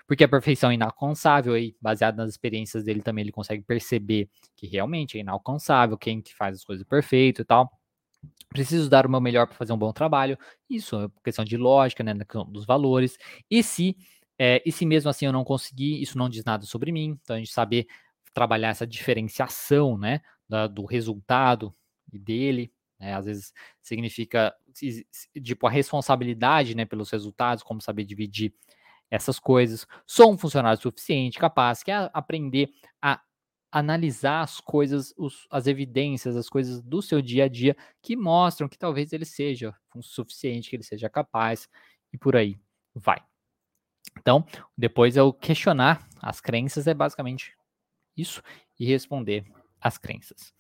Porque 0.06 0.24
a 0.24 0.28
perfeição 0.28 0.72
é 0.72 0.74
inalcançável 0.74 1.58
e 1.58 1.76
baseado 1.80 2.18
nas 2.18 2.30
experiências 2.30 2.84
dele 2.84 3.02
também 3.02 3.24
ele 3.24 3.32
consegue 3.32 3.64
perceber 3.64 4.30
que 4.56 4.68
realmente 4.68 5.18
é 5.18 5.22
inalcançável, 5.22 5.98
quem 5.98 6.22
que 6.22 6.36
faz 6.36 6.58
as 6.58 6.64
coisas 6.66 6.86
perfeito 6.86 7.42
e 7.42 7.46
tal. 7.46 7.72
Preciso 8.50 8.90
dar 8.90 9.06
o 9.06 9.10
meu 9.10 9.22
melhor 9.22 9.48
para 9.48 9.56
fazer 9.56 9.72
um 9.72 9.78
bom 9.78 9.94
trabalho. 9.94 10.38
Isso 10.70 11.00
é 11.00 11.08
questão 11.24 11.46
de 11.46 11.56
lógica, 11.56 12.04
né, 12.04 12.14
dos 12.50 12.66
valores. 12.66 13.18
E 13.50 13.64
se 13.64 13.96
é, 14.44 14.60
e 14.66 14.72
se 14.72 14.88
mesmo 14.88 15.08
assim 15.08 15.28
eu 15.28 15.32
não 15.32 15.44
conseguir, 15.44 16.02
isso 16.02 16.18
não 16.18 16.28
diz 16.28 16.44
nada 16.44 16.66
sobre 16.66 16.92
mim. 16.92 17.16
Então 17.22 17.36
a 17.36 17.40
gente 17.40 17.52
saber 17.52 17.86
trabalhar 18.34 18.70
essa 18.70 18.88
diferenciação, 18.88 20.00
né, 20.00 20.20
da, 20.50 20.66
do 20.66 20.84
resultado 20.84 21.72
e 22.12 22.18
dele, 22.18 22.74
né, 23.00 23.14
às 23.14 23.26
vezes 23.26 23.54
significa 23.84 24.52
tipo 25.44 25.68
a 25.68 25.70
responsabilidade, 25.70 26.74
né, 26.74 26.86
pelos 26.86 27.12
resultados, 27.12 27.64
como 27.64 27.82
saber 27.82 28.04
dividir 28.04 28.52
essas 29.12 29.38
coisas. 29.38 29.86
Sou 30.08 30.34
um 30.34 30.38
funcionário 30.40 30.82
suficiente, 30.82 31.38
capaz, 31.38 31.84
quer 31.84 32.10
aprender 32.12 32.72
a 33.00 33.22
analisar 33.72 34.42
as 34.42 34.60
coisas, 34.60 35.14
os, 35.20 35.46
as 35.52 35.68
evidências, 35.68 36.36
as 36.36 36.50
coisas 36.50 36.82
do 36.82 37.00
seu 37.00 37.22
dia 37.22 37.44
a 37.44 37.48
dia 37.48 37.78
que 38.02 38.16
mostram 38.16 38.68
que 38.68 38.80
talvez 38.80 39.14
ele 39.14 39.26
seja 39.26 39.72
suficiente, 40.02 40.68
que 40.68 40.78
ele 40.78 40.84
seja 40.84 41.08
capaz 41.12 41.70
e 42.12 42.18
por 42.18 42.36
aí 42.36 42.60
vai. 42.96 43.22
Então, 44.20 44.46
depois 44.78 45.18
eu 45.18 45.34
questionar 45.34 46.08
as 46.22 46.40
crenças 46.40 46.88
é 46.88 46.94
basicamente 46.94 47.56
isso 48.16 48.42
e 48.80 48.86
responder 48.86 49.46
as 49.80 49.98
crenças. 49.98 50.54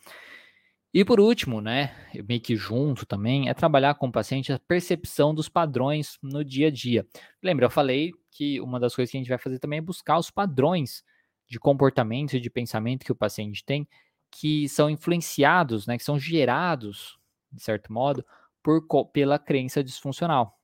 E 0.94 1.06
por 1.06 1.22
último, 1.22 1.62
né, 1.62 1.96
meio 2.28 2.42
que 2.42 2.56
junto 2.56 3.06
também, 3.06 3.48
é 3.48 3.54
trabalhar 3.54 3.96
com 3.96 4.08
o 4.08 4.12
paciente 4.12 4.52
a 4.52 4.60
percepção 4.60 5.34
dos 5.34 5.48
padrões 5.48 6.18
no 6.22 6.44
dia 6.44 6.68
a 6.68 6.72
dia. 6.72 7.08
Lembra, 7.42 7.66
eu 7.66 7.70
falei 7.70 8.12
que 8.30 8.60
uma 8.60 8.80
das 8.80 8.94
coisas 8.94 9.10
que 9.10 9.18
a 9.18 9.20
gente 9.22 9.30
vai 9.30 9.38
fazer 9.38 9.60
também 9.60 9.80
é 9.80 9.82
buscar 9.82 10.18
os 10.18 10.30
padrões 10.30 11.04
de 11.48 11.60
comportamento 11.60 12.34
e 12.34 12.42
de 12.42 12.50
pensamento 12.50 13.06
que 13.06 13.12
o 13.12 13.16
paciente 13.16 13.64
tem, 13.64 13.88
que 14.30 14.68
são 14.68 14.90
influenciados, 14.90 15.88
né, 15.88 15.98
que 15.98 16.04
são 16.04 16.20
gerados, 16.20 17.18
de 17.52 17.62
certo 17.62 17.92
modo, 17.92 18.26
por, 18.62 18.86
pela 19.14 19.40
crença 19.40 19.84
disfuncional, 19.84 20.58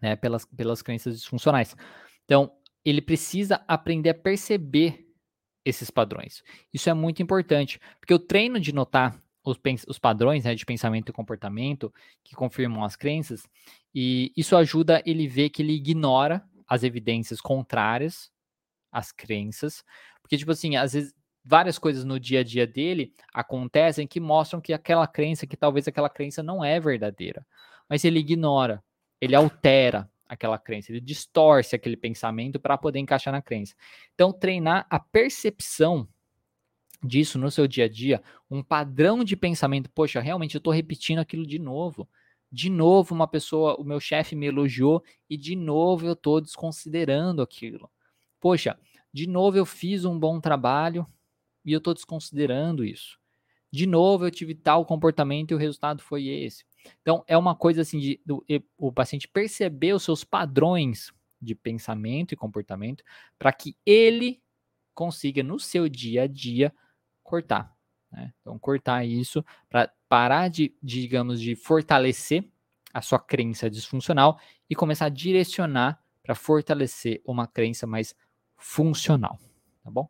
né, 0.00 0.16
pelas, 0.16 0.44
pelas 0.44 0.82
crenças 0.82 1.16
disfuncionais. 1.16 1.76
Então, 2.24 2.52
ele 2.84 3.00
precisa 3.00 3.62
aprender 3.68 4.10
a 4.10 4.14
perceber 4.14 5.06
esses 5.64 5.90
padrões. 5.90 6.42
Isso 6.72 6.90
é 6.90 6.94
muito 6.94 7.22
importante, 7.22 7.80
porque 8.00 8.12
o 8.12 8.18
treino 8.18 8.58
de 8.58 8.72
notar 8.72 9.22
os, 9.44 9.58
os 9.86 9.98
padrões 9.98 10.44
né, 10.44 10.54
de 10.54 10.64
pensamento 10.64 11.10
e 11.10 11.12
comportamento 11.12 11.92
que 12.24 12.34
confirmam 12.34 12.84
as 12.84 12.96
crenças, 12.96 13.46
e 13.94 14.32
isso 14.36 14.56
ajuda 14.56 15.02
ele 15.04 15.28
ver 15.28 15.50
que 15.50 15.62
ele 15.62 15.74
ignora 15.74 16.44
as 16.66 16.82
evidências 16.82 17.40
contrárias 17.40 18.30
às 18.90 19.12
crenças, 19.12 19.84
porque, 20.20 20.36
tipo 20.36 20.52
assim, 20.52 20.76
às 20.76 20.92
vezes 20.92 21.14
várias 21.44 21.78
coisas 21.78 22.04
no 22.04 22.20
dia 22.20 22.40
a 22.40 22.44
dia 22.44 22.66
dele 22.66 23.12
acontecem 23.34 24.06
que 24.06 24.20
mostram 24.20 24.60
que 24.60 24.72
aquela 24.72 25.06
crença, 25.06 25.46
que 25.46 25.56
talvez 25.56 25.88
aquela 25.88 26.08
crença 26.08 26.42
não 26.42 26.64
é 26.64 26.78
verdadeira, 26.78 27.44
mas 27.88 28.04
ele 28.04 28.20
ignora, 28.20 28.82
ele 29.22 29.36
altera 29.36 30.10
aquela 30.26 30.58
crença, 30.58 30.90
ele 30.90 31.00
distorce 31.00 31.76
aquele 31.76 31.96
pensamento 31.96 32.58
para 32.58 32.76
poder 32.76 32.98
encaixar 32.98 33.32
na 33.32 33.40
crença. 33.40 33.76
Então, 34.14 34.32
treinar 34.32 34.84
a 34.90 34.98
percepção 34.98 36.08
disso 37.00 37.38
no 37.38 37.48
seu 37.48 37.68
dia 37.68 37.84
a 37.84 37.88
dia, 37.88 38.20
um 38.50 38.64
padrão 38.64 39.22
de 39.22 39.36
pensamento, 39.36 39.88
poxa, 39.90 40.20
realmente 40.20 40.56
eu 40.56 40.58
estou 40.58 40.72
repetindo 40.72 41.20
aquilo 41.20 41.46
de 41.46 41.60
novo. 41.60 42.08
De 42.50 42.68
novo, 42.68 43.14
uma 43.14 43.28
pessoa, 43.28 43.76
o 43.76 43.84
meu 43.84 44.00
chefe 44.00 44.34
me 44.34 44.46
elogiou 44.46 45.04
e 45.30 45.36
de 45.36 45.54
novo 45.54 46.04
eu 46.04 46.14
estou 46.14 46.40
desconsiderando 46.40 47.42
aquilo. 47.42 47.88
Poxa, 48.40 48.76
de 49.12 49.28
novo 49.28 49.56
eu 49.56 49.64
fiz 49.64 50.04
um 50.04 50.18
bom 50.18 50.40
trabalho 50.40 51.06
e 51.64 51.72
eu 51.72 51.78
estou 51.78 51.94
desconsiderando 51.94 52.84
isso. 52.84 53.21
De 53.72 53.86
novo 53.86 54.26
eu 54.26 54.30
tive 54.30 54.54
tal 54.54 54.84
comportamento 54.84 55.50
e 55.50 55.54
o 55.54 55.58
resultado 55.58 56.02
foi 56.02 56.26
esse. 56.26 56.64
Então, 57.00 57.24
é 57.26 57.38
uma 57.38 57.54
coisa 57.54 57.80
assim 57.80 57.98
de 57.98 58.20
do, 58.24 58.44
o 58.76 58.92
paciente 58.92 59.26
perceber 59.26 59.94
os 59.94 60.02
seus 60.02 60.24
padrões 60.24 61.12
de 61.40 61.54
pensamento 61.54 62.32
e 62.32 62.36
comportamento 62.36 63.02
para 63.38 63.52
que 63.52 63.76
ele 63.86 64.42
consiga, 64.94 65.42
no 65.42 65.58
seu 65.58 65.88
dia 65.88 66.24
a 66.24 66.26
dia, 66.26 66.72
cortar. 67.22 67.74
Né? 68.10 68.32
Então, 68.40 68.58
cortar 68.58 69.06
isso 69.06 69.44
para 69.70 69.90
parar 70.08 70.48
de, 70.48 70.76
digamos, 70.82 71.40
de 71.40 71.56
fortalecer 71.56 72.44
a 72.92 73.00
sua 73.00 73.18
crença 73.18 73.70
disfuncional 73.70 74.38
e 74.68 74.74
começar 74.74 75.06
a 75.06 75.08
direcionar 75.08 76.02
para 76.22 76.34
fortalecer 76.34 77.22
uma 77.24 77.46
crença 77.46 77.86
mais 77.86 78.14
funcional, 78.56 79.40
tá 79.82 79.90
bom? 79.90 80.08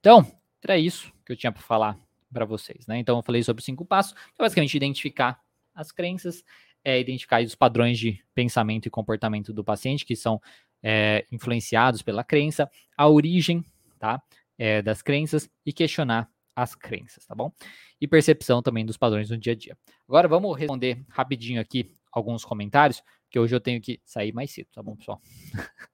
Então, 0.00 0.26
era 0.62 0.76
isso 0.76 1.12
que 1.24 1.32
eu 1.32 1.36
tinha 1.36 1.52
para 1.52 1.62
falar 1.62 1.98
para 2.32 2.44
vocês, 2.44 2.86
né? 2.86 2.98
Então, 2.98 3.18
eu 3.18 3.22
falei 3.22 3.42
sobre 3.42 3.62
cinco 3.62 3.84
passos, 3.84 4.12
que 4.12 4.40
é 4.40 4.42
basicamente 4.42 4.76
identificar 4.76 5.40
as 5.74 5.92
crenças, 5.92 6.44
é, 6.84 6.98
identificar 7.00 7.42
os 7.42 7.54
padrões 7.54 7.98
de 7.98 8.22
pensamento 8.34 8.86
e 8.86 8.90
comportamento 8.90 9.52
do 9.52 9.64
paciente 9.64 10.04
que 10.04 10.16
são 10.16 10.40
é, 10.82 11.26
influenciados 11.30 12.02
pela 12.02 12.24
crença, 12.24 12.70
a 12.96 13.08
origem 13.08 13.64
tá, 13.98 14.22
é, 14.58 14.82
das 14.82 15.02
crenças 15.02 15.48
e 15.64 15.72
questionar 15.72 16.30
as 16.54 16.74
crenças, 16.74 17.24
tá 17.26 17.34
bom? 17.34 17.52
E 18.00 18.06
percepção 18.06 18.62
também 18.62 18.84
dos 18.84 18.96
padrões 18.96 19.30
no 19.30 19.36
dia 19.36 19.52
a 19.52 19.56
dia. 19.56 19.76
Agora 20.08 20.28
vamos 20.28 20.56
responder 20.58 21.04
rapidinho 21.08 21.60
aqui 21.60 21.94
alguns 22.12 22.44
comentários, 22.44 23.02
que 23.30 23.38
hoje 23.38 23.54
eu 23.54 23.60
tenho 23.60 23.80
que 23.80 24.00
sair 24.04 24.32
mais 24.32 24.50
cedo, 24.50 24.68
tá 24.74 24.82
bom, 24.82 24.96
pessoal? 24.96 25.20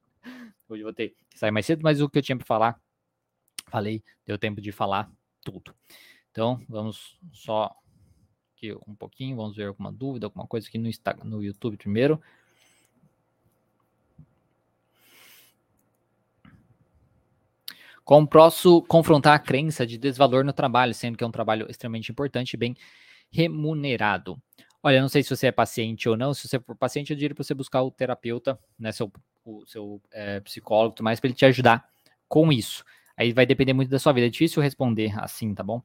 hoje 0.68 0.82
eu 0.82 0.86
vou 0.86 0.94
ter 0.94 1.10
que 1.10 1.38
sair 1.38 1.50
mais 1.50 1.66
cedo, 1.66 1.82
mas 1.82 2.00
o 2.00 2.08
que 2.08 2.18
eu 2.18 2.22
tinha 2.22 2.36
para 2.36 2.46
falar, 2.46 2.80
falei, 3.68 4.02
deu 4.24 4.38
tempo 4.38 4.60
de 4.60 4.72
falar 4.72 5.10
tudo. 5.44 5.74
Então, 6.36 6.60
vamos 6.68 7.18
só 7.32 7.74
aqui 8.54 8.70
um 8.86 8.94
pouquinho, 8.94 9.38
vamos 9.38 9.56
ver 9.56 9.68
alguma 9.68 9.90
dúvida, 9.90 10.26
alguma 10.26 10.46
coisa 10.46 10.68
aqui 10.68 10.76
no, 10.76 10.86
Instagram, 10.86 11.24
no 11.24 11.42
YouTube 11.42 11.78
primeiro. 11.78 12.20
Como 18.04 18.28
posso 18.28 18.82
confrontar 18.82 19.34
a 19.34 19.38
crença 19.38 19.86
de 19.86 19.96
desvalor 19.96 20.44
no 20.44 20.52
trabalho, 20.52 20.92
sendo 20.92 21.16
que 21.16 21.24
é 21.24 21.26
um 21.26 21.30
trabalho 21.30 21.70
extremamente 21.70 22.12
importante 22.12 22.52
e 22.52 22.58
bem 22.58 22.76
remunerado? 23.30 24.38
Olha, 24.82 25.00
não 25.00 25.08
sei 25.08 25.22
se 25.22 25.34
você 25.34 25.46
é 25.46 25.52
paciente 25.52 26.06
ou 26.06 26.18
não. 26.18 26.34
Se 26.34 26.46
você 26.46 26.60
for 26.60 26.76
paciente, 26.76 27.14
eu 27.14 27.16
diria 27.16 27.34
para 27.34 27.44
você 27.44 27.54
buscar 27.54 27.80
o 27.80 27.90
terapeuta, 27.90 28.58
né, 28.78 28.92
seu, 28.92 29.10
o 29.42 29.64
seu 29.64 30.02
é, 30.12 30.40
psicólogo, 30.40 31.02
mais 31.02 31.18
para 31.18 31.28
ele 31.28 31.34
te 31.34 31.46
ajudar 31.46 31.88
com 32.28 32.52
isso. 32.52 32.84
Aí 33.16 33.32
vai 33.32 33.46
depender 33.46 33.72
muito 33.72 33.88
da 33.88 33.98
sua 33.98 34.12
vida. 34.12 34.26
É 34.26 34.30
difícil 34.30 34.62
responder 34.62 35.18
assim, 35.18 35.54
tá 35.54 35.62
bom? 35.62 35.82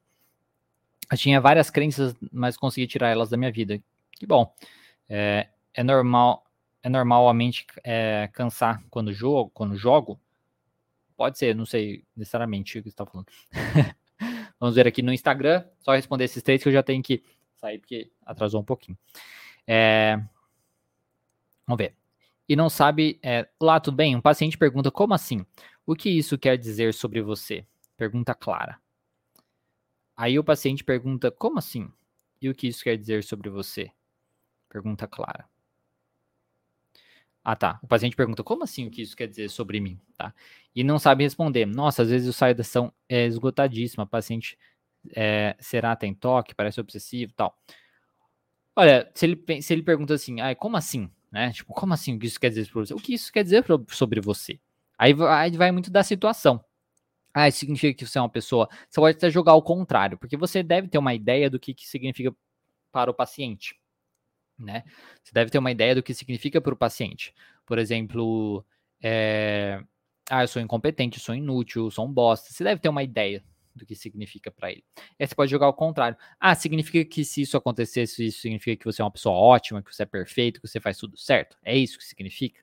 Eu 1.12 1.18
tinha 1.18 1.40
várias 1.40 1.68
crenças, 1.68 2.16
mas 2.32 2.56
consegui 2.56 2.86
tirar 2.86 3.10
elas 3.10 3.28
da 3.28 3.36
minha 3.36 3.52
vida. 3.52 3.78
Que 4.12 4.26
bom. 4.26 4.54
É, 5.06 5.48
é 5.74 5.82
normal, 5.82 6.44
é 6.82 6.88
normal 6.88 7.28
a 7.28 7.34
mente 7.34 7.66
é, 7.84 8.30
cansar 8.32 8.82
quando 8.88 9.12
jogo, 9.12 9.50
quando 9.52 9.76
jogo. 9.76 10.18
Pode 11.14 11.38
ser, 11.38 11.54
não 11.54 11.66
sei 11.66 12.02
necessariamente 12.16 12.78
o 12.78 12.82
que 12.82 12.88
você 12.88 12.94
está 12.94 13.04
falando. 13.04 13.26
Vamos 14.58 14.74
ver 14.74 14.86
aqui 14.86 15.02
no 15.02 15.12
Instagram. 15.12 15.64
Só 15.80 15.92
responder 15.92 16.24
esses 16.24 16.42
três 16.42 16.62
que 16.62 16.68
eu 16.68 16.72
já 16.72 16.82
tenho 16.82 17.02
que 17.02 17.22
sair 17.56 17.78
porque 17.78 18.10
atrasou 18.24 18.62
um 18.62 18.64
pouquinho. 18.64 18.96
É, 19.66 20.16
vamos 21.66 21.78
ver. 21.78 21.94
E 22.48 22.56
não 22.56 22.70
sabe. 22.70 23.18
É, 23.22 23.48
Olá, 23.58 23.78
tudo 23.80 23.96
bem? 23.96 24.16
Um 24.16 24.20
paciente 24.20 24.56
pergunta: 24.56 24.90
como 24.90 25.14
assim? 25.14 25.44
O 25.84 25.94
que 25.94 26.08
isso 26.08 26.38
quer 26.38 26.56
dizer 26.56 26.94
sobre 26.94 27.20
você? 27.20 27.66
Pergunta 27.96 28.34
clara. 28.34 28.81
Aí 30.16 30.38
o 30.38 30.44
paciente 30.44 30.84
pergunta: 30.84 31.30
Como 31.30 31.58
assim? 31.58 31.90
E 32.40 32.48
o 32.48 32.54
que 32.54 32.68
isso 32.68 32.84
quer 32.84 32.96
dizer 32.96 33.24
sobre 33.24 33.48
você? 33.48 33.90
Pergunta 34.68 35.06
clara. 35.06 35.48
Ah, 37.44 37.56
tá. 37.56 37.80
O 37.82 37.86
paciente 37.86 38.16
pergunta: 38.16 38.42
Como 38.44 38.64
assim 38.64 38.86
o 38.86 38.90
que 38.90 39.02
isso 39.02 39.16
quer 39.16 39.26
dizer 39.26 39.48
sobre 39.48 39.80
mim? 39.80 40.00
Tá? 40.16 40.34
E 40.74 40.84
não 40.84 40.98
sabe 40.98 41.24
responder. 41.24 41.66
Nossa, 41.66 42.02
às 42.02 42.10
vezes 42.10 42.26
eu 42.26 42.32
saio 42.32 42.54
da 42.54 42.62
ação 42.62 42.92
é 43.08 43.26
esgotadíssima. 43.26 44.04
O 44.04 44.06
paciente 44.06 44.58
é, 45.14 45.56
será 45.58 45.96
tem 45.96 46.14
toque, 46.14 46.54
parece 46.54 46.80
obsessivo 46.80 47.32
tal. 47.34 47.58
Olha, 48.74 49.10
se 49.14 49.26
ele, 49.26 49.62
se 49.62 49.72
ele 49.72 49.82
pergunta 49.82 50.14
assim, 50.14 50.40
ah, 50.40 50.54
como 50.54 50.76
assim? 50.76 51.10
Né? 51.30 51.52
Tipo, 51.52 51.74
como 51.74 51.92
assim 51.92 52.16
o 52.16 52.18
que 52.18 52.26
isso 52.26 52.40
quer 52.40 52.48
dizer 52.48 52.64
sobre 52.66 52.86
você? 52.86 52.94
O 52.94 52.98
que 52.98 53.14
isso 53.14 53.32
quer 53.32 53.42
dizer 53.42 53.64
sobre 53.88 54.20
você? 54.20 54.58
Aí, 54.96 55.14
aí 55.28 55.50
vai 55.56 55.70
muito 55.72 55.90
da 55.90 56.02
situação. 56.02 56.64
Ah, 57.34 57.48
isso 57.48 57.58
significa 57.60 57.94
que 57.98 58.06
você 58.06 58.18
é 58.18 58.22
uma 58.22 58.28
pessoa. 58.28 58.68
Você 58.88 59.00
pode 59.00 59.16
até 59.16 59.30
jogar 59.30 59.52
ao 59.52 59.62
contrário, 59.62 60.18
porque 60.18 60.36
você 60.36 60.62
deve 60.62 60.88
ter 60.88 60.98
uma 60.98 61.14
ideia 61.14 61.48
do 61.48 61.58
que, 61.58 61.72
que 61.74 61.86
significa 61.88 62.34
para 62.92 63.10
o 63.10 63.14
paciente. 63.14 63.76
Né? 64.58 64.84
Você 65.22 65.32
deve 65.32 65.50
ter 65.50 65.58
uma 65.58 65.70
ideia 65.72 65.94
do 65.94 66.02
que 66.02 66.14
significa 66.14 66.60
para 66.60 66.74
o 66.74 66.76
paciente. 66.76 67.34
Por 67.66 67.78
exemplo, 67.78 68.64
é... 69.02 69.82
ah, 70.30 70.44
eu 70.44 70.48
sou 70.48 70.62
incompetente, 70.62 71.18
eu 71.18 71.24
sou 71.24 71.34
inútil, 71.34 71.86
eu 71.86 71.90
sou 71.90 72.06
um 72.06 72.12
bosta. 72.12 72.52
Você 72.52 72.64
deve 72.64 72.80
ter 72.80 72.88
uma 72.88 73.02
ideia 73.02 73.44
do 73.74 73.86
que 73.86 73.94
significa 73.94 74.50
para 74.50 74.70
ele. 74.70 74.84
E 75.18 75.22
aí 75.22 75.26
você 75.26 75.34
pode 75.34 75.50
jogar 75.50 75.66
ao 75.66 75.74
contrário. 75.74 76.16
Ah, 76.38 76.54
significa 76.54 77.04
que 77.04 77.24
se 77.24 77.42
isso 77.42 77.56
acontecesse, 77.56 78.26
isso 78.26 78.40
significa 78.42 78.76
que 78.76 78.84
você 78.84 79.02
é 79.02 79.04
uma 79.04 79.10
pessoa 79.10 79.34
ótima, 79.34 79.82
que 79.82 79.94
você 79.94 80.02
é 80.02 80.06
perfeito, 80.06 80.60
que 80.60 80.68
você 80.68 80.80
faz 80.80 80.98
tudo 80.98 81.16
certo. 81.16 81.56
É 81.64 81.76
isso 81.76 81.98
que 81.98 82.04
significa. 82.04 82.62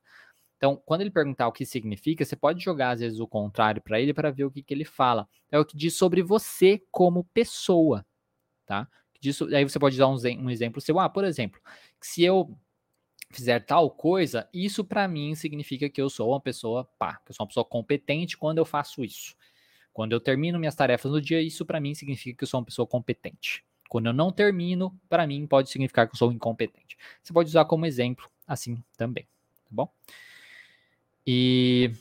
Então, 0.60 0.76
quando 0.86 1.00
ele 1.00 1.10
perguntar 1.10 1.48
o 1.48 1.54
que 1.54 1.66
significa, 1.66 2.26
você 2.26 2.36
pode 2.36 2.62
jogar 2.62 2.90
às 2.92 3.00
vezes 3.00 3.22
o 3.22 3.26
contrário 3.26 3.82
para 3.82 3.98
ele 3.98 4.14
para 4.14 4.30
ver 4.30 4.44
o 4.44 4.52
que, 4.52 4.62
que 4.62 4.74
ele 4.74 4.84
fala. 4.84 5.26
É 5.50 5.58
o 5.58 5.64
que 5.64 5.78
diz 5.78 5.96
sobre 5.96 6.22
você 6.22 6.84
como 6.92 7.24
pessoa, 7.24 8.06
tá? 8.66 8.86
Disso, 9.22 9.48
aí 9.56 9.64
você 9.64 9.80
pode 9.80 9.98
dar 9.98 10.10
um, 10.10 10.18
um 10.38 10.50
exemplo 10.50 10.82
seu. 10.82 11.00
Ah, 11.00 11.08
por 11.08 11.24
exemplo, 11.24 11.62
se 12.02 12.24
eu 12.24 12.58
fizer 13.32 13.62
tal 13.62 13.90
coisa, 13.90 14.50
isso 14.54 14.84
para 14.84 15.08
mim 15.08 15.34
significa 15.34 15.90
que 15.90 16.02
eu 16.02 16.10
sou 16.10 16.32
uma 16.32 16.42
pessoa 16.42 16.84
pá, 17.00 17.22
que 17.26 17.32
eu 17.32 17.36
sou 17.36 17.46
uma 17.46 17.48
pessoa 17.48 17.66
competente 17.66 18.38
quando 18.38 18.58
eu 18.58 18.66
faço 18.66 19.02
isso. 19.02 19.38
Quando 19.94 20.12
eu 20.12 20.20
termino 20.20 20.60
minhas 20.60 20.76
tarefas 20.76 21.10
no 21.10 21.22
dia, 21.22 21.42
isso 21.42 21.66
para 21.66 21.80
mim 21.80 21.96
significa 21.96 22.38
que 22.38 22.44
eu 22.44 22.48
sou 22.48 22.60
uma 22.60 22.66
pessoa 22.66 22.86
competente. 22.86 23.64
Quando 23.88 24.08
eu 24.08 24.14
não 24.14 24.30
termino, 24.30 24.94
para 25.08 25.26
mim 25.26 25.48
pode 25.48 25.70
significar 25.70 26.06
que 26.06 26.16
eu 26.16 26.18
sou 26.18 26.34
incompetente. 26.34 26.98
Você 27.24 27.32
pode 27.32 27.48
usar 27.48 27.64
como 27.64 27.86
exemplo 27.86 28.30
assim 28.46 28.84
também, 28.98 29.24
tá 29.64 29.70
bom? 29.72 29.90
E 31.32 31.92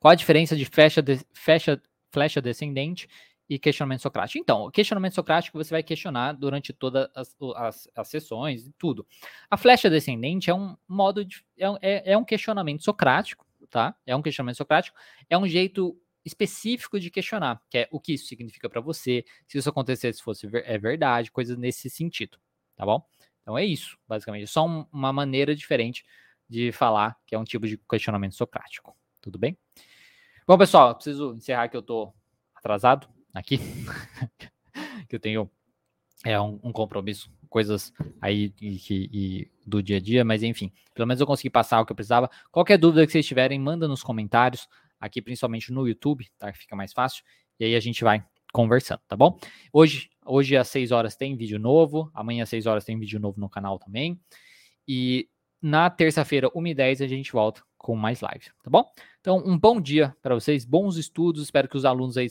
qual 0.00 0.10
a 0.10 0.16
diferença 0.16 0.56
de 0.56 0.64
flecha, 0.64 1.00
de, 1.00 1.20
flecha, 1.32 1.80
flecha 2.10 2.42
descendente 2.42 3.08
e 3.48 3.56
questionamento 3.56 4.00
socrático? 4.00 4.36
Então, 4.36 4.64
o 4.64 4.70
questionamento 4.72 5.14
socrático 5.14 5.56
você 5.56 5.70
vai 5.70 5.82
questionar 5.84 6.32
durante 6.32 6.72
todas 6.72 7.08
as, 7.14 7.36
as, 7.54 7.88
as 7.94 8.08
sessões 8.08 8.66
e 8.66 8.72
tudo. 8.72 9.06
A 9.48 9.56
flecha 9.56 9.88
descendente 9.88 10.50
é 10.50 10.54
um 10.54 10.76
modo 10.88 11.24
de, 11.24 11.44
é, 11.56 11.66
é, 11.80 12.12
é 12.14 12.18
um 12.18 12.24
questionamento 12.24 12.82
socrático, 12.82 13.46
tá? 13.70 13.94
É 14.04 14.16
um 14.16 14.22
questionamento 14.22 14.56
socrático, 14.56 14.98
é 15.30 15.38
um 15.38 15.46
jeito 15.46 15.96
específico 16.24 16.98
de 16.98 17.12
questionar, 17.12 17.62
que 17.70 17.78
é 17.78 17.88
o 17.92 18.00
que 18.00 18.14
isso 18.14 18.26
significa 18.26 18.68
para 18.68 18.80
você, 18.80 19.24
se 19.46 19.56
isso 19.56 19.68
acontecesse 19.68 20.20
fosse 20.20 20.48
ver, 20.48 20.64
é 20.66 20.76
verdade, 20.76 21.30
coisas 21.30 21.56
nesse 21.56 21.88
sentido, 21.88 22.38
tá 22.74 22.84
bom? 22.84 23.06
Então 23.40 23.56
é 23.56 23.64
isso, 23.64 23.96
basicamente, 24.08 24.42
é 24.42 24.46
só 24.48 24.66
um, 24.66 24.84
uma 24.92 25.12
maneira 25.12 25.54
diferente 25.54 26.04
de 26.48 26.72
falar 26.72 27.16
que 27.26 27.34
é 27.34 27.38
um 27.38 27.44
tipo 27.44 27.66
de 27.66 27.76
questionamento 27.76 28.34
socrático, 28.34 28.96
tudo 29.20 29.38
bem? 29.38 29.56
Bom, 30.46 30.56
pessoal, 30.56 30.94
preciso 30.94 31.34
encerrar 31.34 31.68
que 31.68 31.76
eu 31.76 31.82
tô 31.82 32.12
atrasado 32.54 33.08
aqui, 33.34 33.58
que 35.08 35.14
eu 35.14 35.20
tenho 35.20 35.50
é 36.24 36.40
um, 36.40 36.58
um 36.62 36.72
compromisso, 36.72 37.30
coisas 37.48 37.92
aí 38.20 38.52
e, 38.60 38.80
e, 38.90 39.50
do 39.66 39.82
dia 39.82 39.98
a 39.98 40.00
dia, 40.00 40.24
mas 40.24 40.42
enfim, 40.42 40.72
pelo 40.94 41.06
menos 41.06 41.20
eu 41.20 41.26
consegui 41.26 41.50
passar 41.50 41.80
o 41.80 41.86
que 41.86 41.92
eu 41.92 41.96
precisava. 41.96 42.30
Qualquer 42.50 42.78
dúvida 42.78 43.06
que 43.06 43.12
vocês 43.12 43.26
tiverem, 43.26 43.58
manda 43.58 43.86
nos 43.86 44.02
comentários, 44.02 44.68
aqui 45.00 45.22
principalmente 45.22 45.72
no 45.72 45.86
YouTube, 45.86 46.26
tá? 46.38 46.52
Fica 46.52 46.74
mais 46.74 46.92
fácil, 46.92 47.22
e 47.58 47.64
aí 47.64 47.74
a 47.74 47.80
gente 47.80 48.02
vai 48.02 48.24
conversando, 48.52 49.00
tá 49.06 49.16
bom? 49.16 49.38
Hoje, 49.72 50.10
hoje 50.24 50.56
às 50.56 50.68
6 50.68 50.90
horas 50.90 51.14
tem 51.14 51.36
vídeo 51.36 51.58
novo, 51.58 52.10
amanhã 52.14 52.42
às 52.42 52.48
6 52.48 52.66
horas 52.66 52.84
tem 52.84 52.98
vídeo 52.98 53.20
novo 53.20 53.40
no 53.40 53.48
canal 53.48 53.78
também, 53.78 54.18
e 54.86 55.28
na 55.60 55.90
terça-feira, 55.90 56.50
1h10, 56.50 57.02
a 57.02 57.06
gente 57.06 57.32
volta 57.32 57.62
com 57.76 57.94
mais 57.94 58.20
live, 58.20 58.46
tá 58.62 58.70
bom? 58.70 58.90
Então, 59.20 59.42
um 59.44 59.58
bom 59.58 59.80
dia 59.80 60.14
para 60.22 60.34
vocês, 60.34 60.64
bons 60.64 60.96
estudos, 60.96 61.42
espero 61.42 61.68
que 61.68 61.76
os 61.76 61.84
alunos 61.84 62.16
aí 62.16 62.28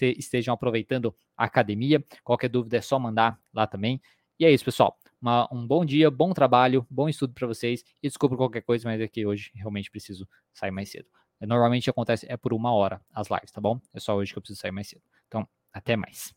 estejam 0.00 0.54
aproveitando 0.54 1.14
a 1.36 1.44
academia. 1.44 2.04
Qualquer 2.24 2.48
dúvida 2.48 2.76
é 2.76 2.80
só 2.80 2.98
mandar 2.98 3.38
lá 3.52 3.66
também. 3.66 4.00
E 4.38 4.44
é 4.44 4.50
isso, 4.50 4.64
pessoal. 4.64 4.98
Uma, 5.20 5.48
um 5.52 5.66
bom 5.66 5.84
dia, 5.84 6.10
bom 6.10 6.32
trabalho, 6.32 6.86
bom 6.88 7.08
estudo 7.08 7.34
para 7.34 7.46
vocês. 7.46 7.84
E 8.02 8.08
desculpa 8.08 8.36
qualquer 8.36 8.62
coisa, 8.62 8.88
mas 8.88 9.00
é 9.00 9.08
que 9.08 9.26
hoje 9.26 9.50
realmente 9.54 9.90
preciso 9.90 10.28
sair 10.52 10.70
mais 10.70 10.90
cedo. 10.90 11.08
Normalmente 11.40 11.88
acontece 11.88 12.26
é 12.28 12.36
por 12.36 12.52
uma 12.52 12.72
hora 12.72 13.00
as 13.12 13.28
lives, 13.28 13.50
tá 13.50 13.60
bom? 13.60 13.80
É 13.94 14.00
só 14.00 14.16
hoje 14.16 14.32
que 14.32 14.38
eu 14.38 14.42
preciso 14.42 14.60
sair 14.60 14.72
mais 14.72 14.88
cedo. 14.88 15.02
Então, 15.26 15.48
até 15.72 15.96
mais. 15.96 16.34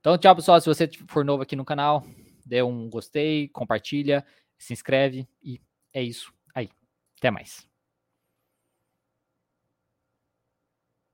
Então, 0.00 0.16
tchau, 0.16 0.36
pessoal. 0.36 0.60
Se 0.60 0.68
você 0.68 0.88
for 1.08 1.24
novo 1.24 1.42
aqui 1.42 1.56
no 1.56 1.64
canal, 1.64 2.04
dê 2.46 2.62
um 2.62 2.88
gostei, 2.88 3.48
compartilha, 3.48 4.24
se 4.56 4.72
inscreve 4.72 5.28
e 5.42 5.60
é 5.92 6.02
isso 6.02 6.32
aí. 6.54 6.70
Até 7.18 7.30
mais. 7.30 7.68